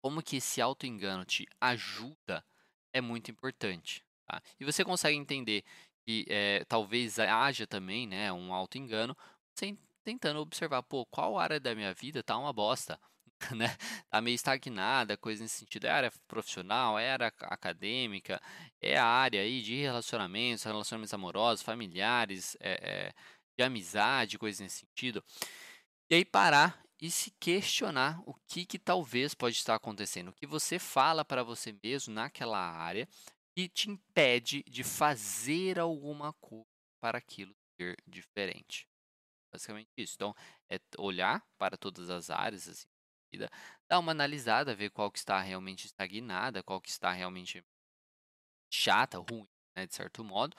como 0.00 0.22
que 0.22 0.36
esse 0.36 0.60
auto-engano 0.60 1.24
te 1.24 1.46
ajuda 1.60 2.44
é 2.92 3.00
muito 3.00 3.30
importante. 3.30 4.04
Tá? 4.26 4.40
E 4.60 4.64
você 4.64 4.84
consegue 4.84 5.16
entender 5.16 5.64
que 6.06 6.24
é, 6.28 6.64
talvez 6.66 7.18
haja 7.18 7.66
também 7.66 8.06
né, 8.06 8.32
um 8.32 8.54
auto-engano, 8.54 9.16
tentando 10.04 10.38
observar, 10.38 10.84
pô, 10.84 11.04
qual 11.06 11.36
área 11.36 11.58
da 11.58 11.74
minha 11.74 11.92
vida 11.92 12.22
tá 12.22 12.38
uma 12.38 12.52
bosta, 12.52 12.98
né? 13.56 13.76
Tá 14.08 14.20
meio 14.20 14.36
estagnada, 14.36 15.16
coisa 15.16 15.42
nesse 15.42 15.58
sentido. 15.58 15.86
É 15.86 15.90
área 15.90 16.12
profissional, 16.28 16.96
é 16.96 17.10
área 17.10 17.26
acadêmica, 17.42 18.40
é 18.80 18.96
a 18.96 19.04
área 19.04 19.40
aí 19.40 19.60
de 19.60 19.74
relacionamentos, 19.74 20.62
relacionamentos 20.62 21.12
amorosos, 21.12 21.64
familiares, 21.64 22.56
é, 22.60 22.72
é, 22.82 23.12
de 23.58 23.64
amizade, 23.64 24.38
coisa 24.38 24.62
nesse 24.62 24.86
sentido. 24.86 25.24
E 26.08 26.14
aí 26.14 26.24
parar 26.24 26.80
e 27.00 27.10
se 27.10 27.32
questionar 27.32 28.22
o 28.24 28.34
que, 28.46 28.64
que 28.64 28.78
talvez 28.78 29.34
pode 29.34 29.56
estar 29.56 29.74
acontecendo, 29.74 30.28
o 30.28 30.32
que 30.32 30.46
você 30.46 30.78
fala 30.78 31.24
para 31.24 31.42
você 31.42 31.74
mesmo 31.82 32.14
naquela 32.14 32.58
área 32.58 33.08
que 33.56 33.70
te 33.70 33.88
impede 33.88 34.62
de 34.64 34.84
fazer 34.84 35.78
alguma 35.78 36.34
coisa 36.34 36.66
para 37.00 37.16
aquilo 37.16 37.54
ser 37.80 37.96
diferente. 38.06 38.86
Basicamente 39.50 39.88
isso. 39.96 40.14
Então, 40.14 40.34
é 40.70 40.78
olhar 40.98 41.42
para 41.56 41.78
todas 41.78 42.10
as 42.10 42.28
áreas 42.28 42.68
assim, 42.68 42.86
vida, 43.32 43.50
dar 43.88 43.98
uma 43.98 44.12
analisada, 44.12 44.74
ver 44.74 44.90
qual 44.90 45.10
que 45.10 45.18
está 45.18 45.40
realmente 45.40 45.86
estagnada, 45.86 46.62
qual 46.62 46.82
que 46.82 46.90
está 46.90 47.10
realmente 47.12 47.64
chata, 48.70 49.18
ruim, 49.18 49.48
né, 49.74 49.86
de 49.86 49.94
certo 49.94 50.22
modo, 50.22 50.54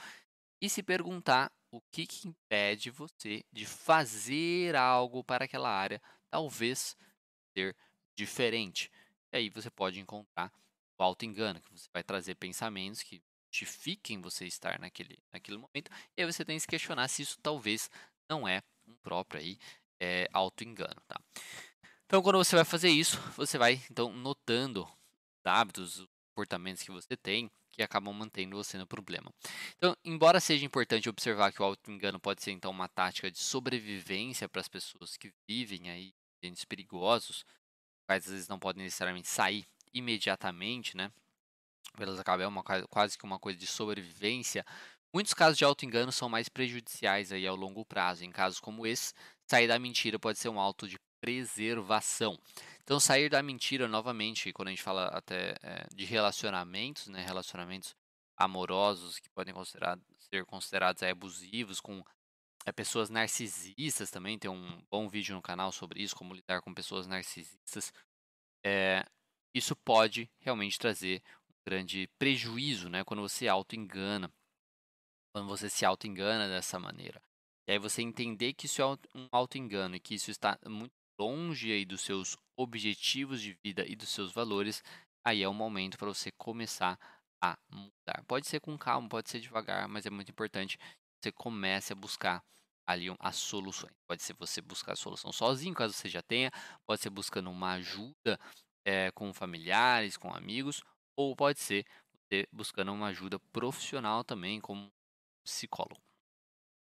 e 0.60 0.68
se 0.68 0.82
perguntar 0.82 1.52
o 1.72 1.80
que, 1.92 2.08
que 2.08 2.28
impede 2.28 2.90
você 2.90 3.44
de 3.52 3.68
fazer 3.68 4.76
algo 4.76 5.24
para 5.24 5.46
aquela 5.46 5.70
área 5.70 6.02
talvez 6.32 6.98
ser 7.56 7.76
diferente. 8.18 8.90
E 9.32 9.38
aí 9.38 9.50
você 9.52 9.70
pode 9.70 10.00
encontrar 10.00 10.52
o 10.98 11.04
auto-engano, 11.04 11.62
que 11.62 11.72
você 11.72 11.90
vai 11.94 12.04
trazer 12.04 12.36
pensamentos 12.36 13.04
que 13.04 13.22
justifiquem 13.52 14.22
você 14.22 14.46
estar 14.46 14.80
naquele, 14.80 15.18
naquele 15.32 15.58
momento, 15.58 15.92
e 16.16 16.22
aí 16.22 16.32
você 16.32 16.44
tem 16.44 16.56
que 16.58 16.62
se 16.62 16.68
questionar 16.68 17.08
se 17.08 17.22
isso 17.22 17.38
talvez 17.42 17.90
não 18.30 18.48
é 18.48 18.62
um 18.88 18.96
próprio 18.98 19.42
aí 19.42 19.58
é, 20.00 20.28
auto-engano, 20.34 21.02
tá? 21.08 21.20
Então, 22.06 22.22
quando 22.22 22.38
você 22.38 22.56
vai 22.56 22.66
fazer 22.66 22.90
isso, 22.90 23.20
você 23.36 23.58
vai 23.58 23.82
então 23.92 24.12
notando 24.14 24.84
os 24.84 25.46
hábitos, 25.46 26.00
os 26.00 26.08
comportamentos 26.34 26.84
que 26.84 26.92
você 26.92 27.18
tem 27.18 27.50
que 27.72 27.84
acabam 27.84 28.12
mantendo 28.12 28.56
você 28.56 28.78
no 28.78 28.88
problema. 28.88 29.32
Então, 29.76 29.96
embora 30.04 30.40
seja 30.40 30.66
importante 30.66 31.08
observar 31.08 31.52
que 31.52 31.62
o 31.62 31.66
auto-engano 31.66 32.20
pode 32.20 32.42
ser 32.42 32.52
então 32.52 32.72
uma 32.72 32.88
tática 32.88 33.30
de 33.30 33.38
sobrevivência 33.38 34.50
para 34.50 34.62
as 34.62 34.68
pessoas 34.68 35.16
que 35.16 35.32
vivem 35.48 35.90
aí 35.92 36.12
ambientes 36.38 36.66
perigosos, 36.66 37.46
quais 38.08 38.26
às 38.26 38.32
vezes 38.32 38.48
não 38.48 38.58
podem 38.58 38.84
necessariamente 38.84 39.28
sair 39.28 39.68
imediatamente, 39.94 40.96
né? 40.96 41.12
Elas 41.98 42.20
acabam 42.20 42.44
é 42.44 42.48
uma, 42.48 42.64
quase 42.90 43.18
que 43.18 43.26
uma 43.26 43.40
coisa 43.40 43.58
de 43.58 43.68
sobrevivência. 43.68 44.66
Muitos 45.14 45.34
casos 45.34 45.58
de 45.58 45.66
auto-engano 45.66 46.12
são 46.12 46.30
mais 46.30 46.50
prejudiciais 46.50 47.32
aí 47.32 47.48
ao 47.48 47.56
longo 47.56 47.86
prazo. 47.86 48.24
Em 48.24 48.32
casos 48.32 48.60
como 48.60 48.86
esse, 48.86 49.14
sair 49.50 49.68
da 49.68 49.80
mentira 49.80 50.20
pode 50.20 50.38
ser 50.38 50.50
um 50.50 50.60
auto 50.60 50.88
de 50.88 50.98
preservação. 51.20 52.38
Então, 52.84 53.00
sair 53.00 53.30
da 53.30 53.42
mentira, 53.42 53.88
novamente, 53.88 54.54
quando 54.54 54.68
a 54.68 54.72
gente 54.72 54.84
fala 54.84 55.08
até 55.08 55.56
é, 55.64 55.88
de 55.94 56.06
relacionamentos, 56.06 57.08
né, 57.08 57.26
relacionamentos 57.26 57.96
amorosos 58.38 59.20
que 59.20 59.30
podem 59.32 59.54
considerar, 59.54 59.98
ser 60.20 60.46
considerados 60.46 61.02
aí, 61.02 61.12
abusivos, 61.12 61.82
com 61.82 62.04
é, 62.66 62.72
pessoas 62.72 63.10
narcisistas 63.10 64.12
também, 64.12 64.38
tem 64.38 64.50
um 64.52 64.82
bom 64.90 65.10
vídeo 65.10 65.36
no 65.36 65.42
canal 65.42 65.72
sobre 65.72 66.02
isso, 66.02 66.16
como 66.16 66.34
lidar 66.34 66.62
com 66.62 66.74
pessoas 66.74 67.08
narcisistas. 67.08 67.92
Isso 69.54 69.76
pode 69.76 70.30
realmente 70.40 70.78
trazer 70.78 71.22
um 71.50 71.54
grande 71.68 72.10
prejuízo, 72.20 72.90
né? 72.90 73.04
Quando 73.04 73.22
você 73.22 73.48
auto-engana, 73.48 74.32
quando 75.34 75.48
você 75.48 75.70
se 75.70 75.86
auto-engana 75.86 76.48
dessa 76.48 76.80
maneira. 76.80 77.22
E 77.68 77.74
aí 77.74 77.80
você 77.80 78.02
entender 78.02 78.54
que 78.54 78.66
isso 78.66 78.82
é 78.82 78.86
um 78.86 79.28
auto-engano 79.32 79.96
e 79.96 80.00
que 80.00 80.16
isso 80.16 80.32
está 80.32 80.58
muito 80.66 80.94
longe 81.20 81.72
aí 81.72 81.86
dos 81.86 82.02
seus 82.02 82.38
objetivos 82.58 83.42
de 83.42 83.58
vida 83.64 83.86
e 83.86 83.96
dos 83.96 84.10
seus 84.10 84.32
valores, 84.32 84.84
aí 85.26 85.44
é 85.44 85.48
o 85.48 85.54
momento 85.54 85.98
para 85.98 86.08
você 86.08 86.32
começar 86.32 86.98
a 87.42 87.58
mudar. 87.70 88.24
Pode 88.28 88.48
ser 88.48 88.60
com 88.60 88.78
calma, 88.78 89.10
pode 89.10 89.30
ser 89.30 89.40
devagar, 89.40 89.88
mas 89.88 90.06
é 90.06 90.10
muito 90.10 90.32
importante 90.32 90.78
que 90.78 90.86
você 91.24 91.32
comece 91.32 91.94
a 91.94 91.96
buscar 91.96 92.44
ali 92.88 93.08
as 93.20 93.36
soluções. 93.36 93.94
Pode 94.08 94.24
ser 94.24 94.34
você 94.40 94.62
buscar 94.62 94.94
a 94.94 94.96
solução 94.96 95.32
sozinho, 95.32 95.76
caso 95.76 95.94
você 95.94 96.08
já 96.08 96.22
tenha, 96.22 96.52
pode 96.86 97.02
ser 97.02 97.10
buscando 97.10 97.50
uma 97.52 97.74
ajuda 97.74 98.40
é, 98.88 99.12
com 99.12 99.34
familiares, 99.34 100.16
com 100.16 100.34
amigos, 100.34 100.82
ou 101.14 101.36
pode 101.36 101.60
ser 101.60 101.86
você 102.30 102.48
buscando 102.54 102.94
uma 102.94 103.08
ajuda 103.08 103.38
profissional 103.52 104.24
também, 104.24 104.62
como 104.62 104.90
psicólogo. 105.44 106.02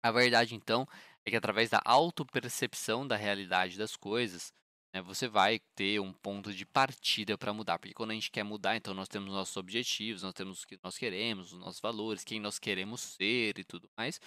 A 0.04 0.12
verdade, 0.12 0.54
então, 0.54 0.88
é 1.26 1.32
que 1.32 1.36
através 1.36 1.72
da 1.72 1.82
autopercepção 1.84 3.08
da 3.08 3.16
realidade 3.16 3.76
das 3.76 3.96
coisas, 3.96 4.54
né, 4.94 5.02
você 5.02 5.28
vai 5.28 5.60
ter 5.76 6.00
um 6.00 6.14
ponto 6.14 6.54
de 6.54 6.64
partida 6.64 7.36
para 7.38 7.54
mudar. 7.54 7.80
Porque 7.80 7.94
quando 7.96 8.12
a 8.12 8.14
gente 8.14 8.32
quer 8.32 8.44
mudar, 8.44 8.78
então 8.78 8.94
nós 8.94 9.08
temos 9.08 9.34
nossos 9.34 9.58
objetivos, 9.58 10.22
nós 10.22 10.34
temos 10.34 10.62
o 10.62 10.68
que 10.68 10.80
nós 10.84 10.96
queremos, 10.96 11.54
os 11.54 11.60
nossos 11.60 11.82
valores, 11.82 12.24
quem 12.24 12.40
nós 12.40 12.60
queremos 12.60 13.02
ser 13.02 13.58
e 13.58 13.64
tudo 13.64 13.90
mais 13.98 14.20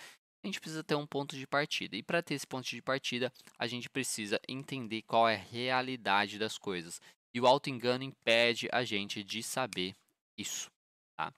a 0.43 0.49
gente 0.49 0.61
precisa 0.61 0.83
ter 0.83 0.97
um 0.97 1.07
ponto 1.07 1.37
de 1.37 1.47
partida. 1.47 1.97
E 1.97 2.03
para 2.03 2.21
ter 2.21 2.35
esse 2.35 2.47
ponto 2.47 2.69
de 2.69 2.83
partida, 2.83 3.33
a 3.57 3.67
gente 3.69 3.89
precisa 3.89 4.41
entender 4.49 5.03
qual 5.03 5.29
é 5.29 5.37
a 5.37 5.39
realidade 5.39 6.37
das 6.37 6.59
coisas. 6.59 7.01
E 7.35 7.41
o 7.41 7.47
auto-engano 7.47 8.05
impede 8.05 8.69
a 8.73 8.85
gente 8.85 9.25
de 9.25 9.43
saber 9.43 9.97
isso. 10.37 10.71
Tá? 11.17 11.33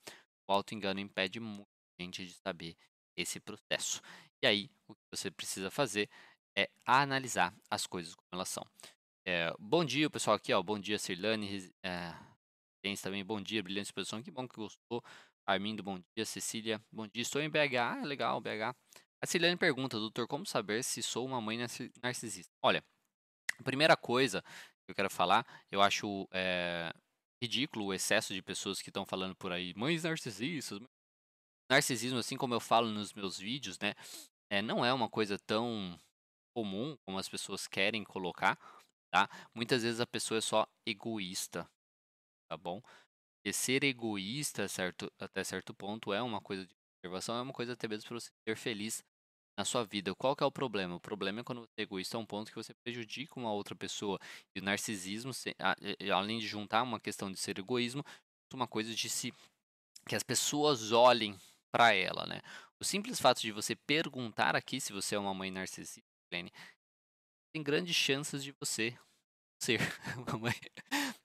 O 0.48 0.52
auto-engano 0.52 1.00
impede 1.00 1.40
muito 1.40 1.68
a 1.98 2.02
gente 2.02 2.26
de 2.26 2.34
saber 2.34 2.76
esse 3.16 3.38
processo. 3.38 4.00
E 4.42 4.46
aí, 4.46 4.70
o 4.88 4.94
que 4.94 5.00
você 5.10 5.30
precisa 5.30 5.70
fazer 5.70 6.08
é 6.56 6.68
analisar 6.84 7.54
as 7.70 7.86
coisas 7.86 8.14
como 8.14 8.28
elas 8.32 8.48
são. 8.48 8.66
É, 9.26 9.52
bom 9.58 9.84
dia, 9.84 10.10
pessoal 10.10 10.36
aqui, 10.36 10.52
ó. 10.52 10.62
Bom 10.62 10.78
dia, 10.78 10.98
Cirlane. 10.98 11.72
É, 11.82 12.14
tem 12.82 12.94
também, 12.96 13.24
bom 13.24 13.40
dia, 13.40 13.62
brilhante 13.62 13.86
exposição. 13.86 14.22
Que 14.22 14.30
bom 14.30 14.46
que 14.46 14.56
gostou. 14.56 15.02
Armindo, 15.46 15.82
bom 15.82 15.98
dia. 16.14 16.24
Cecília, 16.24 16.82
bom 16.92 17.06
dia. 17.06 17.22
Estou 17.22 17.40
em 17.40 17.48
BH. 17.48 17.76
Ah, 17.78 18.04
legal, 18.04 18.40
BH. 18.40 18.74
A 19.24 19.26
Ciliane 19.26 19.56
pergunta, 19.56 19.98
doutor, 19.98 20.28
como 20.28 20.44
saber 20.44 20.84
se 20.84 21.02
sou 21.02 21.24
uma 21.24 21.40
mãe 21.40 21.56
narcisista? 22.02 22.52
Olha, 22.62 22.84
a 23.58 23.62
primeira 23.62 23.96
coisa 23.96 24.44
eu 24.88 24.94
quero 24.94 25.10
falar, 25.10 25.46
eu 25.70 25.80
acho 25.82 26.28
é, 26.32 26.92
ridículo 27.42 27.86
o 27.86 27.94
excesso 27.94 28.34
de 28.34 28.42
pessoas 28.42 28.80
que 28.80 28.90
estão 28.90 29.04
falando 29.04 29.34
por 29.36 29.52
aí, 29.52 29.74
mães 29.74 30.04
narcisistas. 30.04 30.80
Narcisismo, 31.70 32.18
assim 32.18 32.36
como 32.36 32.52
eu 32.54 32.60
falo 32.60 32.90
nos 32.90 33.12
meus 33.14 33.38
vídeos, 33.38 33.78
né, 33.78 33.94
é, 34.50 34.60
não 34.60 34.84
é 34.84 34.92
uma 34.92 35.08
coisa 35.08 35.38
tão 35.38 35.98
comum 36.54 36.96
como 37.06 37.18
as 37.18 37.28
pessoas 37.28 37.66
querem 37.66 38.04
colocar, 38.04 38.58
tá? 39.10 39.28
Muitas 39.54 39.82
vezes 39.82 40.00
a 40.00 40.06
pessoa 40.06 40.38
é 40.38 40.40
só 40.42 40.66
egoísta, 40.86 41.68
tá 42.48 42.56
bom? 42.56 42.82
E 43.44 43.52
ser 43.52 43.82
egoísta 43.82 44.68
certo, 44.68 45.10
até 45.18 45.42
certo 45.42 45.74
ponto 45.74 46.12
é 46.12 46.22
uma 46.22 46.40
coisa 46.40 46.66
de 46.66 46.74
observação, 46.98 47.36
é 47.36 47.42
uma 47.42 47.52
coisa 47.52 47.72
até 47.72 47.88
mesmo 47.88 48.08
para 48.08 48.20
você 48.20 48.30
ser 48.46 48.56
feliz 48.56 49.02
na 49.56 49.64
sua 49.64 49.84
vida. 49.84 50.14
Qual 50.14 50.34
que 50.34 50.42
é 50.42 50.46
o 50.46 50.52
problema? 50.52 50.96
O 50.96 51.00
problema 51.00 51.40
é 51.40 51.44
quando 51.44 51.60
você 51.60 51.72
é 51.78 51.82
egoísta 51.82 52.16
a 52.16 52.20
um 52.20 52.26
ponto 52.26 52.50
que 52.50 52.56
você 52.56 52.72
prejudica 52.84 53.38
uma 53.38 53.52
outra 53.52 53.74
pessoa. 53.74 54.18
E 54.54 54.60
o 54.60 54.62
narcisismo, 54.62 55.32
além 56.12 56.38
de 56.38 56.46
juntar 56.46 56.82
uma 56.82 57.00
questão 57.00 57.30
de 57.30 57.38
ser 57.38 57.58
egoísmo, 57.58 58.04
uma 58.52 58.68
coisa 58.68 58.94
de 58.94 59.08
se 59.08 59.32
que 60.06 60.14
as 60.14 60.22
pessoas 60.22 60.92
olhem 60.92 61.36
para 61.72 61.92
ela, 61.94 62.26
né? 62.26 62.40
O 62.80 62.84
simples 62.84 63.18
fato 63.18 63.40
de 63.40 63.50
você 63.50 63.74
perguntar 63.74 64.54
aqui 64.54 64.80
se 64.80 64.92
você 64.92 65.14
é 65.14 65.18
uma 65.18 65.32
mãe 65.32 65.50
narcisista, 65.50 66.02
tem 66.30 67.62
grandes 67.62 67.96
chances 67.96 68.44
de 68.44 68.52
você 68.60 68.96
ser 69.62 69.80
uma 70.28 70.38
mãe 70.38 70.54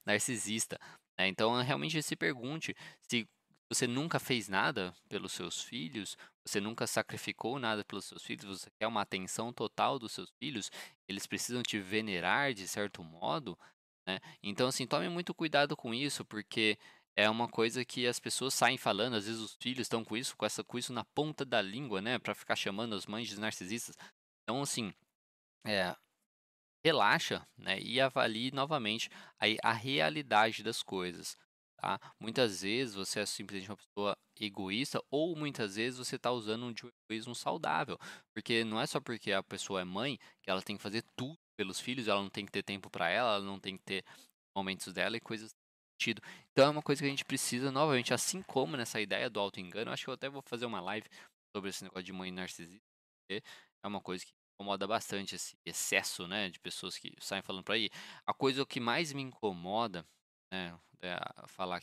narcisista. 0.06 0.78
Né? 1.18 1.28
Então, 1.28 1.60
realmente 1.62 2.02
se 2.02 2.16
pergunte 2.16 2.74
se 3.08 3.28
você 3.70 3.86
nunca 3.86 4.18
fez 4.18 4.48
nada 4.48 4.92
pelos 5.08 5.32
seus 5.32 5.62
filhos, 5.62 6.16
você 6.44 6.60
nunca 6.60 6.86
sacrificou 6.86 7.58
nada 7.58 7.84
pelos 7.84 8.04
seus 8.04 8.24
filhos, 8.24 8.60
você 8.60 8.70
quer 8.78 8.86
uma 8.88 9.02
atenção 9.02 9.52
total 9.52 9.98
dos 9.98 10.12
seus 10.12 10.30
filhos, 10.42 10.70
eles 11.08 11.26
precisam 11.26 11.62
te 11.62 11.78
venerar 11.78 12.52
de 12.52 12.66
certo 12.66 13.04
modo, 13.04 13.56
né? 14.06 14.18
Então, 14.42 14.66
assim, 14.66 14.86
tome 14.86 15.08
muito 15.08 15.32
cuidado 15.32 15.76
com 15.76 15.94
isso, 15.94 16.24
porque 16.24 16.76
é 17.16 17.30
uma 17.30 17.48
coisa 17.48 17.84
que 17.84 18.06
as 18.06 18.18
pessoas 18.18 18.54
saem 18.54 18.76
falando, 18.76 19.14
às 19.14 19.26
vezes 19.26 19.40
os 19.40 19.54
filhos 19.60 19.82
estão 19.82 20.04
com 20.04 20.16
isso, 20.16 20.36
com 20.36 20.44
essa 20.44 20.64
com 20.64 20.76
isso 20.76 20.92
na 20.92 21.04
ponta 21.04 21.44
da 21.44 21.62
língua, 21.62 22.00
né, 22.02 22.18
para 22.18 22.34
ficar 22.34 22.56
chamando 22.56 22.94
as 22.96 23.06
mães 23.06 23.28
de 23.28 23.38
narcisistas. 23.38 23.96
Então, 24.42 24.62
assim, 24.62 24.92
é, 25.64 25.94
relaxa, 26.84 27.46
né, 27.56 27.78
e 27.80 28.00
avalie 28.00 28.50
novamente 28.52 29.10
aí 29.38 29.58
a 29.62 29.72
realidade 29.72 30.62
das 30.62 30.82
coisas. 30.82 31.36
Tá? 31.80 31.98
Muitas 32.20 32.60
vezes 32.60 32.94
você 32.94 33.20
é 33.20 33.26
simplesmente 33.26 33.70
uma 33.70 33.76
pessoa 33.76 34.16
egoísta 34.38 35.02
ou 35.10 35.34
muitas 35.34 35.76
vezes 35.76 35.98
você 35.98 36.16
está 36.16 36.30
usando 36.30 36.66
um 36.66 36.74
egoísmo 37.08 37.34
saudável, 37.34 37.98
porque 38.34 38.64
não 38.64 38.80
é 38.80 38.86
só 38.86 39.00
porque 39.00 39.32
a 39.32 39.42
pessoa 39.42 39.80
é 39.80 39.84
mãe 39.84 40.18
que 40.42 40.50
ela 40.50 40.60
tem 40.60 40.76
que 40.76 40.82
fazer 40.82 41.02
tudo 41.16 41.38
pelos 41.56 41.80
filhos, 41.80 42.06
ela 42.08 42.22
não 42.22 42.30
tem 42.30 42.44
que 42.44 42.52
ter 42.52 42.62
tempo 42.62 42.90
para 42.90 43.08
ela, 43.08 43.36
ela 43.36 43.44
não 43.44 43.58
tem 43.58 43.76
que 43.78 43.84
ter 43.84 44.04
momentos 44.54 44.92
dela 44.92 45.16
e 45.16 45.20
coisas 45.20 45.50
sentido. 46.00 46.22
Então 46.52 46.66
é 46.66 46.70
uma 46.70 46.82
coisa 46.82 47.00
que 47.00 47.06
a 47.06 47.10
gente 47.10 47.24
precisa 47.24 47.70
novamente, 47.70 48.14
assim 48.14 48.42
como 48.42 48.76
nessa 48.76 49.00
ideia 49.00 49.28
do 49.28 49.38
auto 49.38 49.60
engano, 49.60 49.90
acho 49.90 50.04
que 50.04 50.10
eu 50.10 50.14
até 50.14 50.28
vou 50.28 50.42
fazer 50.42 50.66
uma 50.66 50.80
live 50.80 51.08
sobre 51.54 51.70
esse 51.70 51.84
negócio 51.84 52.04
de 52.04 52.12
mãe 52.12 52.30
narcisista, 52.30 52.80
porque 53.28 53.42
é 53.82 53.88
uma 53.88 54.00
coisa 54.00 54.24
que 54.24 54.32
incomoda 54.54 54.86
bastante 54.86 55.34
esse 55.34 55.56
excesso, 55.64 56.26
né, 56.26 56.48
de 56.48 56.58
pessoas 56.60 56.96
que 56.96 57.14
saem 57.20 57.42
falando 57.42 57.64
por 57.64 57.72
aí. 57.72 57.90
A 58.26 58.34
coisa 58.34 58.64
que 58.66 58.80
mais 58.80 59.12
me 59.12 59.22
incomoda 59.22 60.06
né, 60.52 60.78
é, 61.02 61.18
falar. 61.46 61.78
A 61.78 61.80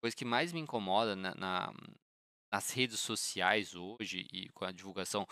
coisa 0.00 0.16
que 0.16 0.24
mais 0.24 0.52
me 0.52 0.60
incomoda 0.60 1.16
na, 1.16 1.34
na, 1.34 1.72
nas 2.52 2.70
redes 2.70 3.00
sociais 3.00 3.74
hoje 3.74 4.26
e 4.32 4.48
com 4.50 4.64
a 4.64 4.72
divulgação, 4.72 5.26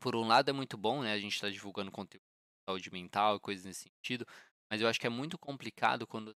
por 0.00 0.14
um 0.16 0.26
lado 0.26 0.48
é 0.48 0.52
muito 0.52 0.76
bom, 0.76 1.02
né? 1.02 1.12
A 1.12 1.18
gente 1.18 1.34
está 1.34 1.48
divulgando 1.48 1.90
conteúdo 1.90 2.22
de 2.22 2.70
saúde 2.70 2.90
mental 2.90 3.36
e 3.36 3.40
coisas 3.40 3.64
nesse 3.64 3.84
sentido, 3.84 4.26
mas 4.70 4.80
eu 4.80 4.88
acho 4.88 5.00
que 5.00 5.06
é 5.06 5.10
muito 5.10 5.38
complicado 5.38 6.06
quando 6.06 6.34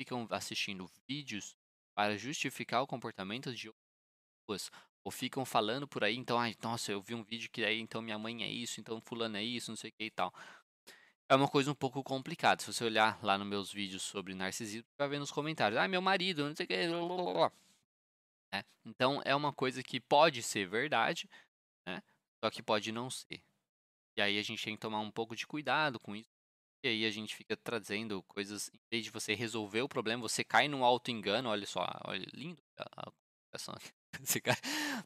ficam 0.00 0.26
assistindo 0.30 0.90
vídeos 1.08 1.54
para 1.96 2.16
justificar 2.16 2.82
o 2.82 2.86
comportamento 2.86 3.54
de 3.54 3.68
outras 3.68 3.84
pessoas. 4.46 4.70
Ou 5.06 5.10
ficam 5.12 5.44
falando 5.44 5.86
por 5.86 6.02
aí, 6.02 6.16
então, 6.16 6.38
ai, 6.38 6.56
nossa, 6.62 6.90
eu 6.90 7.02
vi 7.02 7.14
um 7.14 7.22
vídeo 7.22 7.50
que 7.50 7.62
aí, 7.62 7.78
então 7.78 8.00
minha 8.00 8.18
mãe 8.18 8.42
é 8.42 8.48
isso, 8.48 8.80
então 8.80 9.02
fulano 9.02 9.36
é 9.36 9.44
isso, 9.44 9.70
não 9.70 9.76
sei 9.76 9.90
o 9.90 9.92
que 9.92 10.04
e 10.04 10.10
tal 10.10 10.32
é 11.28 11.34
uma 11.34 11.48
coisa 11.48 11.70
um 11.70 11.74
pouco 11.74 12.02
complicada. 12.02 12.62
Se 12.62 12.72
você 12.72 12.84
olhar 12.84 13.22
lá 13.22 13.38
nos 13.38 13.46
meus 13.46 13.72
vídeos 13.72 14.02
sobre 14.02 14.34
narcisismo, 14.34 14.86
vai 14.98 15.08
ver 15.08 15.18
nos 15.18 15.30
comentários, 15.30 15.80
ah, 15.80 15.88
meu 15.88 16.02
marido, 16.02 16.46
não 16.46 16.54
sei 16.54 16.64
o 16.64 16.68
que. 16.68 16.74
É, 18.52 18.64
então 18.84 19.20
é 19.24 19.34
uma 19.34 19.52
coisa 19.52 19.82
que 19.82 20.00
pode 20.00 20.42
ser 20.42 20.68
verdade, 20.68 21.28
né? 21.86 22.02
Só 22.42 22.50
que 22.50 22.62
pode 22.62 22.92
não 22.92 23.10
ser. 23.10 23.42
E 24.16 24.22
aí 24.22 24.38
a 24.38 24.42
gente 24.42 24.64
tem 24.64 24.74
que 24.74 24.80
tomar 24.80 25.00
um 25.00 25.10
pouco 25.10 25.34
de 25.34 25.46
cuidado 25.46 25.98
com 25.98 26.14
isso. 26.14 26.30
E 26.84 26.88
aí 26.88 27.06
a 27.06 27.10
gente 27.10 27.34
fica 27.34 27.56
trazendo 27.56 28.22
coisas, 28.24 28.70
em 28.72 28.78
vez 28.90 29.04
de 29.04 29.10
você 29.10 29.34
resolver 29.34 29.80
o 29.80 29.88
problema, 29.88 30.20
você 30.20 30.44
cai 30.44 30.68
num 30.68 30.84
auto-engano, 30.84 31.48
olha 31.48 31.66
só, 31.66 31.84
olha, 32.04 32.26
lindo 32.34 32.62
a 32.76 33.10
comunicação. 33.10 33.74
Você 34.22 34.40
cai 34.40 34.54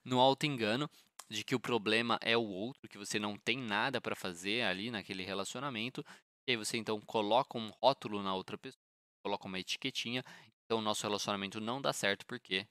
no 0.05 0.21
auto-engano 0.21 0.91
de 1.31 1.45
que 1.45 1.55
o 1.55 1.61
problema 1.61 2.19
é 2.23 2.37
o 2.37 2.43
outro, 2.43 2.89
que 2.89 2.99
você 2.99 3.19
não 3.19 3.37
tem 3.37 3.59
nada 3.59 4.01
para 4.01 4.17
fazer 4.17 4.63
ali 4.63 4.91
naquele 4.91 5.25
relacionamento, 5.25 6.05
e 6.47 6.53
aí 6.53 6.57
você 6.57 6.77
então 6.79 7.01
coloca 7.01 7.59
um 7.59 7.71
rótulo 7.83 8.23
na 8.23 8.35
outra 8.35 8.57
pessoa, 8.57 8.81
coloca 9.23 9.47
uma 9.47 9.59
etiquetinha, 9.59 10.25
então 10.65 10.79
o 10.79 10.83
nosso 10.83 11.03
relacionamento 11.03 11.61
não 11.61 11.81
dá 11.81 11.93
certo 11.93 12.25
porque 12.27 12.67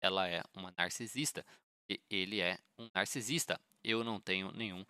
ela 0.00 0.28
é 0.28 0.42
uma 0.54 0.72
narcisista, 0.76 1.44
e 1.88 2.00
ele 2.10 2.40
é 2.40 2.58
um 2.78 2.88
narcisista. 2.94 3.60
Eu 3.82 4.04
não 4.04 4.20
tenho 4.20 4.52
nenhum 4.52 4.84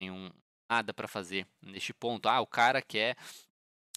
nenhum 0.00 0.30
nada 0.68 0.92
para 0.92 1.06
fazer 1.06 1.46
neste 1.60 1.92
ponto. 1.92 2.28
Ah, 2.28 2.40
o 2.40 2.46
cara 2.46 2.82
quer 2.82 3.16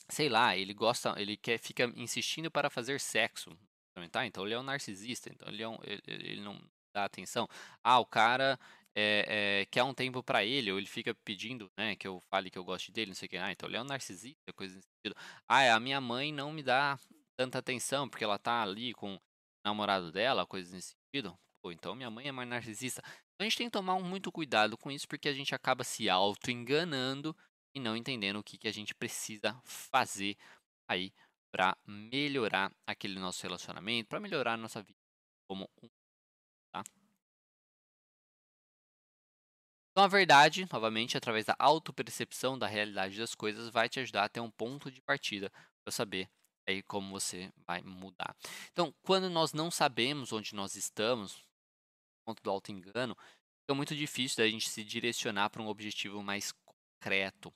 sei 0.10 0.30
lá, 0.30 0.56
ele 0.56 0.74
gosta, 0.74 1.16
ele 1.18 1.36
quer 1.38 1.58
fica 1.60 1.92
insistindo 1.96 2.52
para 2.52 2.70
fazer 2.70 3.00
sexo. 3.00 3.58
Tá? 4.12 4.26
Então 4.26 4.46
ele 4.46 4.54
é 4.54 4.60
um 4.60 4.64
narcisista, 4.64 5.30
então 5.30 5.48
ele, 5.48 5.64
é 5.64 5.68
um, 5.68 5.78
ele, 5.84 6.02
ele 6.06 6.42
não 6.42 6.62
dá 6.96 7.06
atenção. 7.06 7.48
Ah, 7.84 8.00
o 8.00 8.06
cara 8.06 8.58
é, 8.96 9.62
é, 9.62 9.66
quer 9.66 9.84
um 9.84 9.94
tempo 9.94 10.24
para 10.24 10.44
ele, 10.44 10.72
ou 10.72 10.78
ele 10.78 10.88
fica 10.88 11.14
pedindo, 11.14 11.70
né, 11.78 11.96
que 11.96 12.08
eu 12.08 12.22
fale 12.22 12.50
que 12.50 12.58
eu 12.58 12.64
gosto 12.64 12.92
dele, 12.92 13.12
não 13.12 13.16
sei 13.16 13.28
o 13.28 13.30
que. 13.30 13.38
Ah, 13.38 13.52
então 13.52 13.68
ele 13.68 13.78
é 13.78 13.82
um 13.82 13.86
narcisista, 13.86 14.54
coisa 14.54 14.76
nesse 14.76 14.88
sentido. 14.88 15.16
Ah, 15.48 15.76
a 15.76 15.80
minha 15.80 16.00
mãe 16.00 16.32
não 16.32 16.52
me 16.52 16.64
dá 16.64 16.98
tanta 17.38 17.60
atenção 17.60 18.10
porque 18.10 18.24
ela 18.24 18.40
tá 18.40 18.64
ali 18.64 18.94
com 18.94 19.16
o 19.16 19.22
namorado 19.66 20.12
dela, 20.12 20.46
coisas 20.46 20.72
nesse 20.72 20.96
sentido. 20.96 21.38
Pô, 21.62 21.72
então 21.72 21.96
minha 21.96 22.10
mãe 22.10 22.28
é 22.28 22.32
mais 22.32 22.48
narcisista. 22.48 23.02
Então 23.06 23.42
a 23.42 23.44
gente 23.44 23.58
tem 23.58 23.68
que 23.68 23.72
tomar 23.72 24.00
muito 24.00 24.32
cuidado 24.32 24.78
com 24.78 24.90
isso 24.90 25.08
porque 25.08 25.28
a 25.28 25.34
gente 25.34 25.54
acaba 25.54 25.84
se 25.84 26.10
auto-enganando 26.10 27.36
e 27.76 27.80
não 27.80 27.98
entendendo 27.98 28.40
o 28.40 28.44
que, 28.44 28.58
que 28.58 28.68
a 28.68 28.72
gente 28.72 28.96
precisa 28.96 29.60
fazer 29.66 30.38
aí 30.88 31.12
para 31.52 31.78
melhorar 31.86 32.72
aquele 32.88 33.20
nosso 33.20 33.42
relacionamento, 33.44 34.08
para 34.08 34.20
melhorar 34.20 34.54
a 34.54 34.58
nossa 34.58 34.82
vida 34.82 35.00
como 35.48 35.70
um 35.84 35.90
Tá? 36.76 36.84
Então, 39.92 40.04
a 40.04 40.08
verdade, 40.08 40.68
novamente, 40.70 41.16
através 41.16 41.46
da 41.46 41.56
autopercepção 41.58 42.60
da 42.60 42.68
realidade 42.68 43.18
das 43.18 43.34
coisas, 43.34 43.70
vai 43.70 43.88
te 43.88 44.00
ajudar 44.02 44.26
a 44.26 44.30
ter 44.30 44.42
um 44.42 44.52
ponto 44.52 44.92
de 44.92 45.02
partida 45.02 45.50
para 45.86 45.92
saber 45.92 46.30
aí 46.68 46.84
como 46.84 47.12
você 47.12 47.50
vai 47.66 47.82
mudar. 47.82 48.36
Então, 48.74 48.94
quando 49.04 49.30
nós 49.30 49.54
não 49.54 49.72
sabemos 49.72 50.34
onde 50.34 50.54
nós 50.54 50.76
estamos, 50.76 51.46
ponto 52.26 52.44
do 52.44 52.52
auto-engano, 52.52 53.16
fica 53.62 53.74
muito 53.76 53.96
difícil 53.96 54.38
da 54.38 54.50
gente 54.50 54.70
se 54.70 54.84
direcionar 54.84 55.50
para 55.50 55.62
um 55.62 55.68
objetivo 55.68 56.22
mais 56.22 56.52
concreto. 56.52 57.54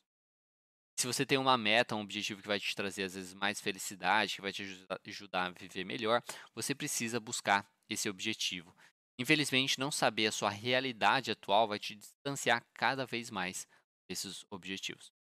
Se 0.98 1.08
você 1.08 1.26
tem 1.26 1.38
uma 1.38 1.58
meta, 1.58 1.96
um 1.96 2.02
objetivo 2.02 2.42
que 2.42 2.48
vai 2.48 2.60
te 2.60 2.76
trazer 2.76 3.04
às 3.04 3.16
vezes 3.16 3.34
mais 3.34 3.60
felicidade, 3.60 4.36
que 4.36 4.42
vai 4.42 4.54
te 4.54 4.64
ajudar 5.08 5.46
a 5.48 5.50
viver 5.52 5.84
melhor, 5.86 6.22
você 6.54 6.76
precisa 6.76 7.20
buscar 7.20 7.70
esse 7.90 8.10
objetivo. 8.10 8.74
Infelizmente, 9.20 9.78
não 9.78 9.92
saber 9.92 10.28
a 10.28 10.32
sua 10.32 10.50
realidade 10.50 11.30
atual 11.30 11.68
vai 11.68 11.78
te 11.78 11.94
distanciar 11.94 12.66
cada 12.74 13.06
vez 13.06 13.30
mais 13.30 13.68
desses 14.10 14.46
objetivos. 14.50 15.12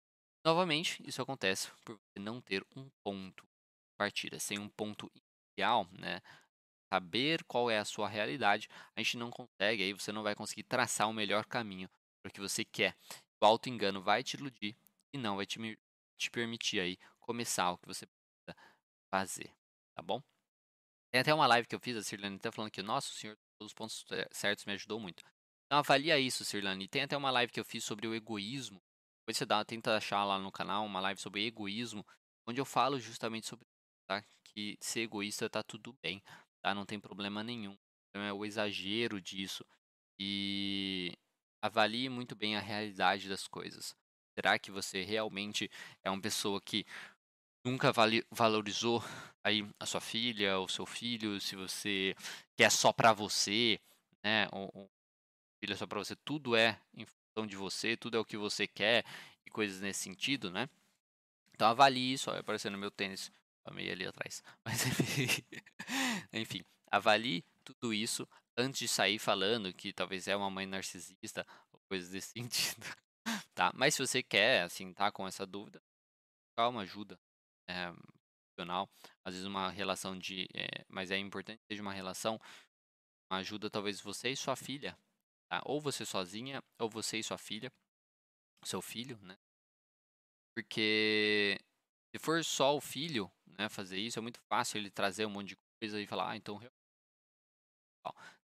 Novamente, 0.44 1.02
isso 1.04 1.20
acontece 1.20 1.68
por 1.84 1.96
você 1.96 2.20
não 2.20 2.40
ter 2.40 2.64
um 2.76 2.88
ponto 3.02 3.42
de 3.42 3.96
partida, 3.98 4.38
sem 4.38 4.56
um 4.56 4.68
ponto 4.68 5.10
inicial, 5.12 5.88
né? 5.90 6.22
Saber 6.94 7.42
qual 7.42 7.68
é 7.68 7.78
a 7.78 7.84
sua 7.84 8.08
realidade, 8.08 8.68
a 8.94 9.02
gente 9.02 9.16
não 9.16 9.32
consegue, 9.32 9.82
aí 9.82 9.92
você 9.92 10.12
não 10.12 10.22
vai 10.22 10.36
conseguir 10.36 10.62
traçar 10.62 11.10
o 11.10 11.12
melhor 11.12 11.44
caminho 11.44 11.90
para 12.22 12.30
o 12.30 12.32
que 12.32 12.40
você 12.40 12.64
quer. 12.64 12.96
O 13.42 13.46
auto-engano 13.46 14.00
vai 14.00 14.22
te 14.22 14.34
iludir 14.34 14.76
e 15.12 15.18
não 15.18 15.34
vai 15.36 15.44
te, 15.44 15.58
te 16.16 16.30
permitir 16.30 16.78
aí 16.78 16.96
começar 17.18 17.72
o 17.72 17.78
que 17.78 17.88
você 17.88 18.06
precisa 18.06 18.56
fazer, 19.12 19.52
tá 19.92 20.02
bom? 20.02 20.22
Tem 21.10 21.20
até 21.20 21.34
uma 21.34 21.48
live 21.48 21.66
que 21.66 21.74
eu 21.74 21.80
fiz, 21.80 21.96
a 21.96 22.02
Cirlane 22.02 22.36
até 22.36 22.50
falando 22.52 22.70
que, 22.70 22.80
nossa, 22.80 23.10
o 23.10 23.14
senhor 23.14 23.36
os 23.60 23.72
pontos 23.72 24.04
certos 24.30 24.64
me 24.64 24.72
ajudou 24.72 25.00
muito. 25.00 25.22
Então 25.66 25.78
avalia 25.78 26.18
isso, 26.18 26.44
Cirlane. 26.44 26.88
Tem 26.88 27.02
até 27.02 27.16
uma 27.16 27.30
live 27.30 27.52
que 27.52 27.60
eu 27.60 27.64
fiz 27.64 27.84
sobre 27.84 28.06
o 28.06 28.14
egoísmo. 28.14 28.80
Depois 29.20 29.36
você 29.36 29.44
dá, 29.44 29.64
tenta 29.64 29.96
achar 29.96 30.24
lá 30.24 30.38
no 30.38 30.50
canal 30.50 30.84
uma 30.86 31.00
live 31.00 31.20
sobre 31.20 31.46
egoísmo, 31.46 32.06
onde 32.46 32.60
eu 32.60 32.64
falo 32.64 32.98
justamente 32.98 33.46
sobre 33.46 33.66
tá? 34.08 34.24
que 34.44 34.78
ser 34.80 35.00
egoísta 35.00 35.50
tá 35.50 35.62
tudo 35.62 35.92
bem, 36.02 36.22
tá? 36.62 36.74
Não 36.74 36.86
tem 36.86 36.98
problema 36.98 37.42
nenhum. 37.42 37.76
Então 38.08 38.22
é 38.22 38.32
o 38.32 38.44
exagero 38.44 39.20
disso. 39.20 39.64
E 40.18 41.12
avalie 41.62 42.08
muito 42.08 42.34
bem 42.34 42.56
a 42.56 42.60
realidade 42.60 43.28
das 43.28 43.46
coisas. 43.46 43.94
Será 44.38 44.58
que 44.58 44.70
você 44.70 45.02
realmente 45.02 45.70
é 46.02 46.10
uma 46.10 46.20
pessoa 46.20 46.60
que 46.60 46.86
nunca 47.64 47.92
valorizou 48.30 49.02
aí 49.42 49.66
a 49.78 49.86
sua 49.86 50.00
filha, 50.00 50.58
o 50.58 50.68
seu 50.68 50.86
filho, 50.86 51.40
se 51.40 51.56
você 51.56 52.14
quer 52.56 52.70
só 52.70 52.92
para 52.92 53.12
você, 53.12 53.80
né? 54.22 54.48
O, 54.52 54.88
filho 55.60 55.74
é 55.74 55.76
só 55.76 55.86
para 55.86 55.98
você, 55.98 56.14
tudo 56.16 56.54
é 56.54 56.80
em 56.94 57.04
função 57.04 57.46
de 57.46 57.56
você, 57.56 57.96
tudo 57.96 58.16
é 58.16 58.20
o 58.20 58.24
que 58.24 58.36
você 58.36 58.66
quer 58.66 59.04
e 59.44 59.50
coisas 59.50 59.80
nesse 59.80 60.00
sentido, 60.00 60.50
né? 60.50 60.68
Então 61.52 61.68
avalie 61.68 62.12
isso, 62.12 62.30
olha 62.30 62.40
aparecendo 62.40 62.78
meu 62.78 62.90
tênis, 62.90 63.32
meio 63.72 63.92
ali 63.92 64.06
atrás. 64.06 64.42
Mas 64.64 64.84
enfim, 66.32 66.64
avalie 66.90 67.44
tudo 67.64 67.92
isso 67.92 68.26
antes 68.56 68.78
de 68.78 68.88
sair 68.88 69.18
falando 69.18 69.72
que 69.74 69.92
talvez 69.92 70.28
é 70.28 70.36
uma 70.36 70.50
mãe 70.50 70.66
narcisista 70.66 71.46
ou 71.72 71.80
coisas 71.88 72.10
desse 72.10 72.32
sentido, 72.38 72.86
tá? 73.54 73.72
Mas 73.74 73.94
se 73.94 74.06
você 74.06 74.22
quer, 74.22 74.62
assim, 74.62 74.92
tá 74.92 75.10
com 75.10 75.26
essa 75.26 75.44
dúvida, 75.44 75.82
calma, 76.56 76.82
ajuda 76.82 77.18
é, 77.68 77.92
profissional. 78.58 78.88
Às 79.24 79.34
vezes 79.34 79.46
uma 79.46 79.70
relação 79.70 80.18
de, 80.18 80.48
é, 80.54 80.84
mas 80.88 81.10
é 81.10 81.18
importante 81.18 81.58
que 81.58 81.74
seja 81.74 81.82
uma 81.82 81.92
relação, 81.92 82.40
uma 83.30 83.40
ajuda 83.40 83.70
talvez 83.70 84.00
você 84.00 84.30
e 84.30 84.36
sua 84.36 84.56
filha, 84.56 84.98
tá? 85.50 85.62
Ou 85.64 85.80
você 85.80 86.04
sozinha, 86.04 86.62
ou 86.78 86.88
você 86.88 87.18
e 87.18 87.22
sua 87.22 87.38
filha, 87.38 87.70
seu 88.64 88.82
filho, 88.82 89.18
né? 89.22 89.36
Porque 90.56 91.56
se 92.14 92.18
for 92.18 92.44
só 92.44 92.76
o 92.76 92.80
filho, 92.80 93.30
né, 93.58 93.68
fazer 93.68 93.98
isso, 93.98 94.18
é 94.18 94.22
muito 94.22 94.40
fácil 94.48 94.78
ele 94.78 94.90
trazer 94.90 95.24
um 95.26 95.30
monte 95.30 95.50
de 95.50 95.56
coisa 95.80 96.00
e 96.00 96.06
falar, 96.06 96.30
ah, 96.32 96.36
então 96.36 96.60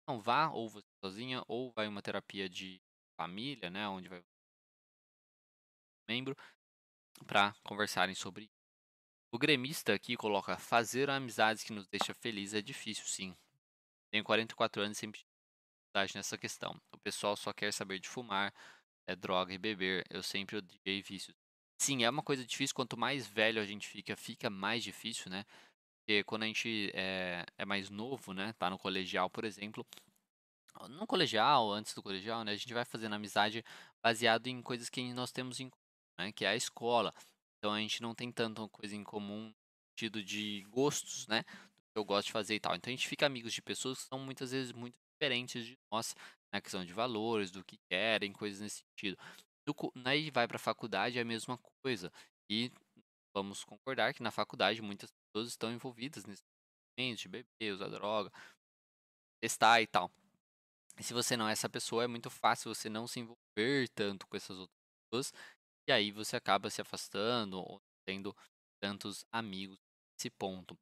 não 0.07 0.21
vá 0.21 0.51
ou 0.51 0.69
você 0.69 0.87
sozinha 1.05 1.43
ou 1.49 1.73
vai 1.73 1.89
uma 1.89 2.03
terapia 2.03 2.49
de 2.49 2.81
família, 3.17 3.71
né, 3.71 3.89
onde 3.89 4.09
vai 4.09 4.23
membro 6.09 6.37
para 7.27 7.55
conversarem 7.65 8.15
sobre 8.15 8.51
o 9.35 9.39
gremista 9.39 9.93
aqui 9.93 10.17
coloca 10.17 10.57
fazer 10.57 11.11
amizades 11.11 11.65
que 11.65 11.73
nos 11.73 11.89
deixa 11.89 12.15
felizes 12.15 12.55
é 12.55 12.63
difícil, 12.63 13.05
sim. 13.05 13.37
Tenho 14.09 14.23
44 14.23 14.81
anos 14.81 14.97
e 14.97 15.01
sempre 15.01 15.19
tive 15.19 16.15
nessa 16.15 16.39
questão. 16.39 16.81
O 16.95 16.99
pessoal 16.99 17.37
só 17.37 17.53
quer 17.53 17.73
saber 17.73 17.99
de 17.99 18.09
fumar, 18.09 18.55
é 19.09 19.17
droga 19.17 19.53
e 19.53 19.59
beber. 19.59 20.05
Eu 20.09 20.23
sempre 20.23 20.59
odiei 20.59 21.03
vícios. 21.03 21.37
Sim, 21.83 22.05
é 22.05 22.11
uma 22.11 22.23
coisa 22.23 22.47
difícil. 22.47 22.77
Quanto 22.77 22.97
mais 22.97 23.27
velho 23.27 23.61
a 23.61 23.67
gente 23.67 23.89
fica, 23.89 24.15
fica 24.15 24.49
mais 24.49 24.85
difícil, 24.85 25.29
né? 25.29 25.45
Porque 25.99 26.23
quando 26.23 26.45
a 26.45 26.47
gente 26.47 26.93
é, 26.95 27.45
é 27.59 27.65
mais 27.65 27.91
novo, 27.91 28.33
né? 28.33 28.53
Tá 28.53 28.71
no 28.71 28.79
colegial, 28.79 29.29
por 29.29 29.45
exemplo. 29.45 29.85
No 30.91 31.09
colegial, 31.09 31.73
antes 31.73 31.93
do 31.93 32.05
colegial, 32.05 32.45
né? 32.45 32.53
A 32.53 32.57
gente 32.57 32.73
vai 32.73 32.85
fazendo 32.85 33.17
amizade 33.17 33.65
baseado 34.01 34.47
em 34.47 34.63
coisas 34.63 34.89
que 34.89 35.13
nós 35.13 35.33
temos 35.33 35.59
em 35.59 35.73
né? 36.21 36.31
Que 36.31 36.45
é 36.45 36.51
a 36.51 36.57
escola. 36.57 37.13
Então 37.65 37.73
a 37.73 37.81
gente 37.81 38.03
não 38.03 38.15
tem 38.15 38.31
tanta 38.31 38.69
coisa 38.69 38.95
em 38.95 39.03
comum 39.03 39.47
no 39.47 39.55
sentido 39.89 40.23
de 40.23 40.67
gostos, 40.69 41.27
né? 41.29 41.45
que 41.45 41.97
eu 41.99 42.05
gosto 42.05 42.27
de 42.27 42.33
fazer 42.33 42.57
e 42.57 42.61
tal. 42.61 42.77
Então 42.77 42.91
a 42.91 42.95
gente 42.95 43.09
fica 43.09 43.25
amigos 43.25 43.55
de 43.55 43.63
pessoas 43.63 44.03
que 44.03 44.09
são 44.09 44.19
muitas 44.19 44.51
vezes 44.51 44.71
muito 44.71 44.99
diferentes 45.15 45.65
de 45.65 45.79
nós, 45.91 46.15
na 46.53 46.61
questão 46.61 46.85
de 46.85 46.93
valores, 46.93 47.51
do 47.51 47.65
que 47.65 47.79
querem, 47.91 48.35
coisas 48.35 48.61
nesse 48.61 48.83
sentido. 48.83 49.17
Do, 49.67 49.75
aí 50.05 50.31
vai 50.31 50.47
para 50.47 50.57
a 50.57 50.61
faculdade 50.61 51.17
é 51.17 51.23
a 51.23 51.25
mesma 51.25 51.59
coisa. 51.83 52.13
E 52.51 52.71
vamos 53.35 53.65
concordar 53.65 54.13
que 54.13 54.23
na 54.23 54.31
faculdade 54.31 54.83
muitas 54.83 55.11
pessoas 55.11 55.49
estão 55.49 55.73
envolvidas 55.73 56.27
nesse 56.27 56.43
momento 56.99 57.21
de 57.21 57.29
beber, 57.29 57.73
usar 57.73 57.89
droga, 57.89 58.31
testar 59.43 59.81
e 59.81 59.87
tal. 59.87 60.11
E 60.99 61.03
se 61.03 61.15
você 61.15 61.35
não 61.35 61.49
é 61.49 61.53
essa 61.53 61.71
pessoa, 61.71 62.05
é 62.05 62.07
muito 62.07 62.29
fácil 62.29 62.75
você 62.75 62.91
não 62.91 63.07
se 63.07 63.21
envolver 63.21 63.89
tanto 63.95 64.27
com 64.27 64.37
essas 64.37 64.59
outras 64.59 64.77
pessoas 65.11 65.33
e 65.87 65.93
aí 65.93 66.11
você 66.11 66.37
acaba 66.37 66.71
se 66.71 66.81
afastando 66.81 67.59
ou 67.59 67.81
tendo 68.07 68.35
tantos 68.81 69.25
amigos 69.33 69.79
nesse 70.17 70.31
ponto. 70.31 70.79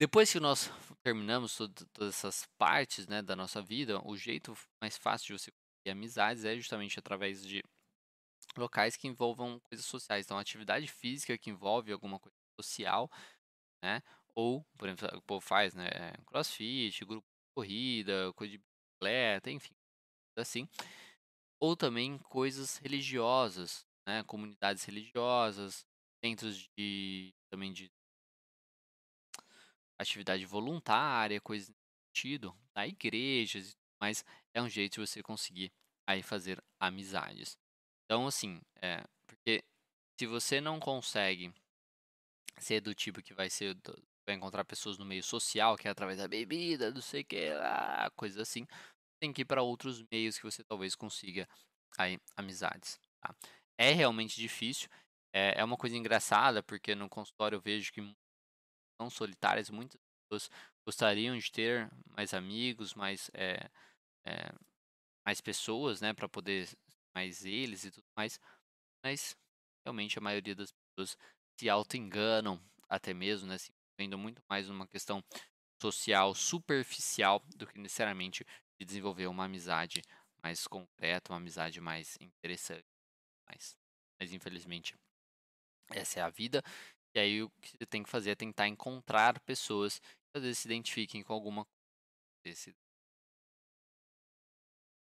Depois 0.00 0.32
que 0.32 0.40
nós 0.40 0.70
terminamos 1.02 1.56
todas 1.56 2.08
essas 2.08 2.46
partes 2.58 3.06
né, 3.06 3.20
da 3.20 3.36
nossa 3.36 3.60
vida, 3.60 4.00
o 4.06 4.16
jeito 4.16 4.56
mais 4.80 4.96
fácil 4.96 5.26
de 5.36 5.42
você 5.42 5.52
ter 5.84 5.90
amizades 5.90 6.44
é 6.44 6.56
justamente 6.56 6.98
através 6.98 7.46
de 7.46 7.62
locais 8.56 8.96
que 8.96 9.06
envolvam 9.06 9.60
coisas 9.68 9.84
sociais. 9.84 10.24
Então, 10.24 10.38
atividade 10.38 10.86
física 10.86 11.36
que 11.36 11.50
envolve 11.50 11.92
alguma 11.92 12.18
coisa 12.18 12.34
social, 12.60 13.10
né? 13.82 14.02
Ou, 14.34 14.64
por 14.78 14.88
exemplo, 14.88 15.18
o 15.18 15.22
povo 15.22 15.40
faz, 15.40 15.74
né? 15.74 15.88
Crossfit, 16.26 17.04
grupo 17.04 17.26
de 17.26 17.54
corrida, 17.54 18.32
coisa 18.34 18.52
de 18.52 18.58
bicicleta, 18.58 19.50
enfim, 19.50 19.74
assim. 20.36 20.68
Ou 21.60 21.76
também 21.76 22.18
coisas 22.18 22.78
religiosas, 22.78 23.86
né, 24.06 24.22
comunidades 24.24 24.84
religiosas, 24.84 25.84
centros 26.24 26.68
de 26.76 27.34
também 27.50 27.72
de 27.72 27.90
atividade 29.98 30.44
voluntária, 30.46 31.40
coisas 31.40 31.68
nesse 31.68 31.78
sentido, 32.08 32.56
tá? 32.72 32.86
igrejas, 32.86 33.76
mas 34.00 34.24
é 34.54 34.62
um 34.62 34.68
jeito 34.68 34.94
de 34.94 35.06
você 35.06 35.22
conseguir 35.22 35.72
aí 36.06 36.22
fazer 36.22 36.62
amizades. 36.80 37.56
Então, 38.04 38.26
assim, 38.26 38.60
é, 38.82 39.04
porque 39.26 39.62
se 40.18 40.26
você 40.26 40.60
não 40.60 40.80
consegue 40.80 41.52
ser 42.58 42.80
do 42.80 42.94
tipo 42.94 43.22
que 43.22 43.34
vai 43.34 43.48
ser 43.48 43.76
vai 44.26 44.36
encontrar 44.36 44.64
pessoas 44.64 44.98
no 44.98 45.04
meio 45.04 45.22
social, 45.22 45.76
que 45.76 45.88
é 45.88 45.90
através 45.90 46.18
da 46.18 46.28
bebida, 46.28 46.90
não 46.90 47.00
sei 47.00 47.24
que, 47.24 47.50
lá, 47.54 48.10
coisas 48.14 48.38
assim, 48.38 48.66
tem 49.20 49.32
que 49.32 49.42
ir 49.42 49.44
para 49.44 49.62
outros 49.62 50.02
meios 50.10 50.38
que 50.38 50.44
você 50.44 50.62
talvez 50.64 50.94
consiga 50.94 51.48
aí 51.98 52.18
amizades. 52.36 52.98
Tá? 53.20 53.34
É 53.80 53.92
realmente 53.92 54.38
difícil. 54.38 54.90
É, 55.32 55.60
é 55.60 55.64
uma 55.64 55.76
coisa 55.76 55.96
engraçada, 55.96 56.62
porque 56.62 56.94
no 56.94 57.08
consultório 57.08 57.56
eu 57.56 57.60
vejo 57.62 57.90
que 57.92 58.02
são 59.00 59.08
solitárias, 59.08 59.70
muitas 59.70 59.98
pessoas 60.28 60.50
gostariam 60.86 61.36
de 61.38 61.50
ter 61.50 61.90
mais 62.14 62.34
amigos, 62.34 62.94
mais, 62.94 63.30
é, 63.32 63.70
é, 64.26 64.52
mais 65.24 65.40
pessoas, 65.40 66.02
né, 66.02 66.12
para 66.12 66.28
poder 66.28 66.68
mais 67.14 67.44
eles 67.46 67.84
e 67.84 67.90
tudo 67.90 68.04
mais, 68.14 68.38
mas 69.02 69.34
realmente 69.84 70.18
a 70.18 70.22
maioria 70.22 70.54
das 70.54 70.72
pessoas 70.72 71.16
se 71.58 71.70
auto-enganam 71.70 72.60
até 72.88 73.14
mesmo, 73.14 73.48
né, 73.48 73.56
se 73.56 73.72
vendo 73.98 74.18
muito 74.18 74.42
mais 74.48 74.68
uma 74.68 74.86
questão 74.86 75.24
social 75.80 76.34
superficial 76.34 77.42
do 77.56 77.66
que 77.66 77.78
necessariamente 77.78 78.44
de 78.78 78.84
desenvolver 78.84 79.26
uma 79.26 79.46
amizade 79.46 80.02
mais 80.42 80.66
concreta, 80.66 81.32
uma 81.32 81.38
amizade 81.38 81.80
mais 81.80 82.18
interessante 82.20 82.99
mais. 83.50 83.76
Mas 84.18 84.32
infelizmente 84.32 84.94
essa 85.90 86.20
é 86.20 86.22
a 86.22 86.30
vida. 86.30 86.62
E 87.14 87.18
aí 87.18 87.42
o 87.42 87.50
que 87.60 87.70
você 87.70 87.86
tem 87.86 88.02
que 88.02 88.08
fazer 88.08 88.30
é 88.30 88.34
tentar 88.34 88.68
encontrar 88.68 89.40
pessoas 89.40 89.98
que 89.98 90.36
às 90.36 90.42
vezes 90.42 90.58
se 90.58 90.68
identifiquem 90.68 91.22
com 91.22 91.32
alguma 91.32 91.66
coisa. 92.44 92.74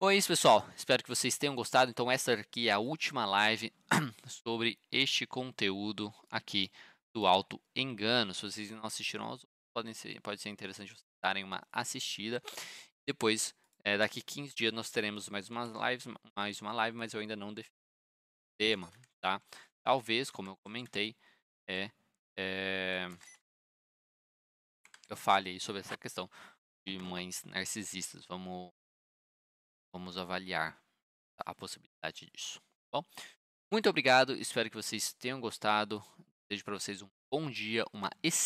Bom, 0.00 0.10
é 0.10 0.16
isso, 0.16 0.28
pessoal. 0.28 0.68
Espero 0.76 1.02
que 1.02 1.08
vocês 1.08 1.38
tenham 1.38 1.54
gostado. 1.54 1.90
Então, 1.90 2.10
essa 2.10 2.34
aqui 2.34 2.68
é 2.68 2.72
a 2.72 2.78
última 2.78 3.24
live 3.24 3.72
sobre 4.28 4.78
este 4.92 5.26
conteúdo 5.26 6.12
aqui 6.30 6.70
do 7.14 7.26
Alto 7.26 7.58
Engano. 7.74 8.34
Se 8.34 8.42
vocês 8.42 8.70
não 8.70 8.84
assistiram, 8.84 9.38
podem 9.72 9.94
ser, 9.94 10.20
pode 10.20 10.42
ser 10.42 10.50
interessante 10.50 10.92
vocês 10.92 11.06
darem 11.22 11.42
uma 11.42 11.66
assistida. 11.72 12.42
Depois, 13.06 13.54
é, 13.82 13.96
daqui 13.96 14.20
15 14.20 14.54
dias, 14.54 14.72
nós 14.72 14.90
teremos 14.90 15.28
mais 15.30 15.48
uma 15.48 15.64
live, 15.64 16.14
mais 16.36 16.60
uma 16.60 16.72
live, 16.72 16.96
mas 16.96 17.14
eu 17.14 17.20
ainda 17.20 17.36
não 17.36 17.54
defini 17.54 17.83
tema, 18.58 18.92
tá? 19.20 19.40
Talvez, 19.82 20.30
como 20.30 20.50
eu 20.50 20.56
comentei, 20.56 21.16
é, 21.68 21.90
é 22.36 23.08
eu 25.08 25.16
fale 25.16 25.50
aí 25.50 25.60
sobre 25.60 25.80
essa 25.80 25.96
questão 25.96 26.28
de 26.86 26.98
mães 26.98 27.44
narcisistas. 27.44 28.24
Vamos, 28.26 28.72
vamos 29.92 30.16
avaliar 30.16 30.80
a 31.38 31.54
possibilidade 31.54 32.30
disso. 32.32 32.60
Tá 32.90 33.00
bom, 33.00 33.04
muito 33.70 33.88
obrigado. 33.88 34.34
Espero 34.34 34.70
que 34.70 34.76
vocês 34.76 35.12
tenham 35.14 35.40
gostado. 35.40 36.02
Desejo 36.48 36.64
para 36.64 36.74
vocês 36.74 37.02
um 37.02 37.10
bom 37.30 37.50
dia, 37.50 37.84
uma 37.92 38.10
excelente 38.22 38.34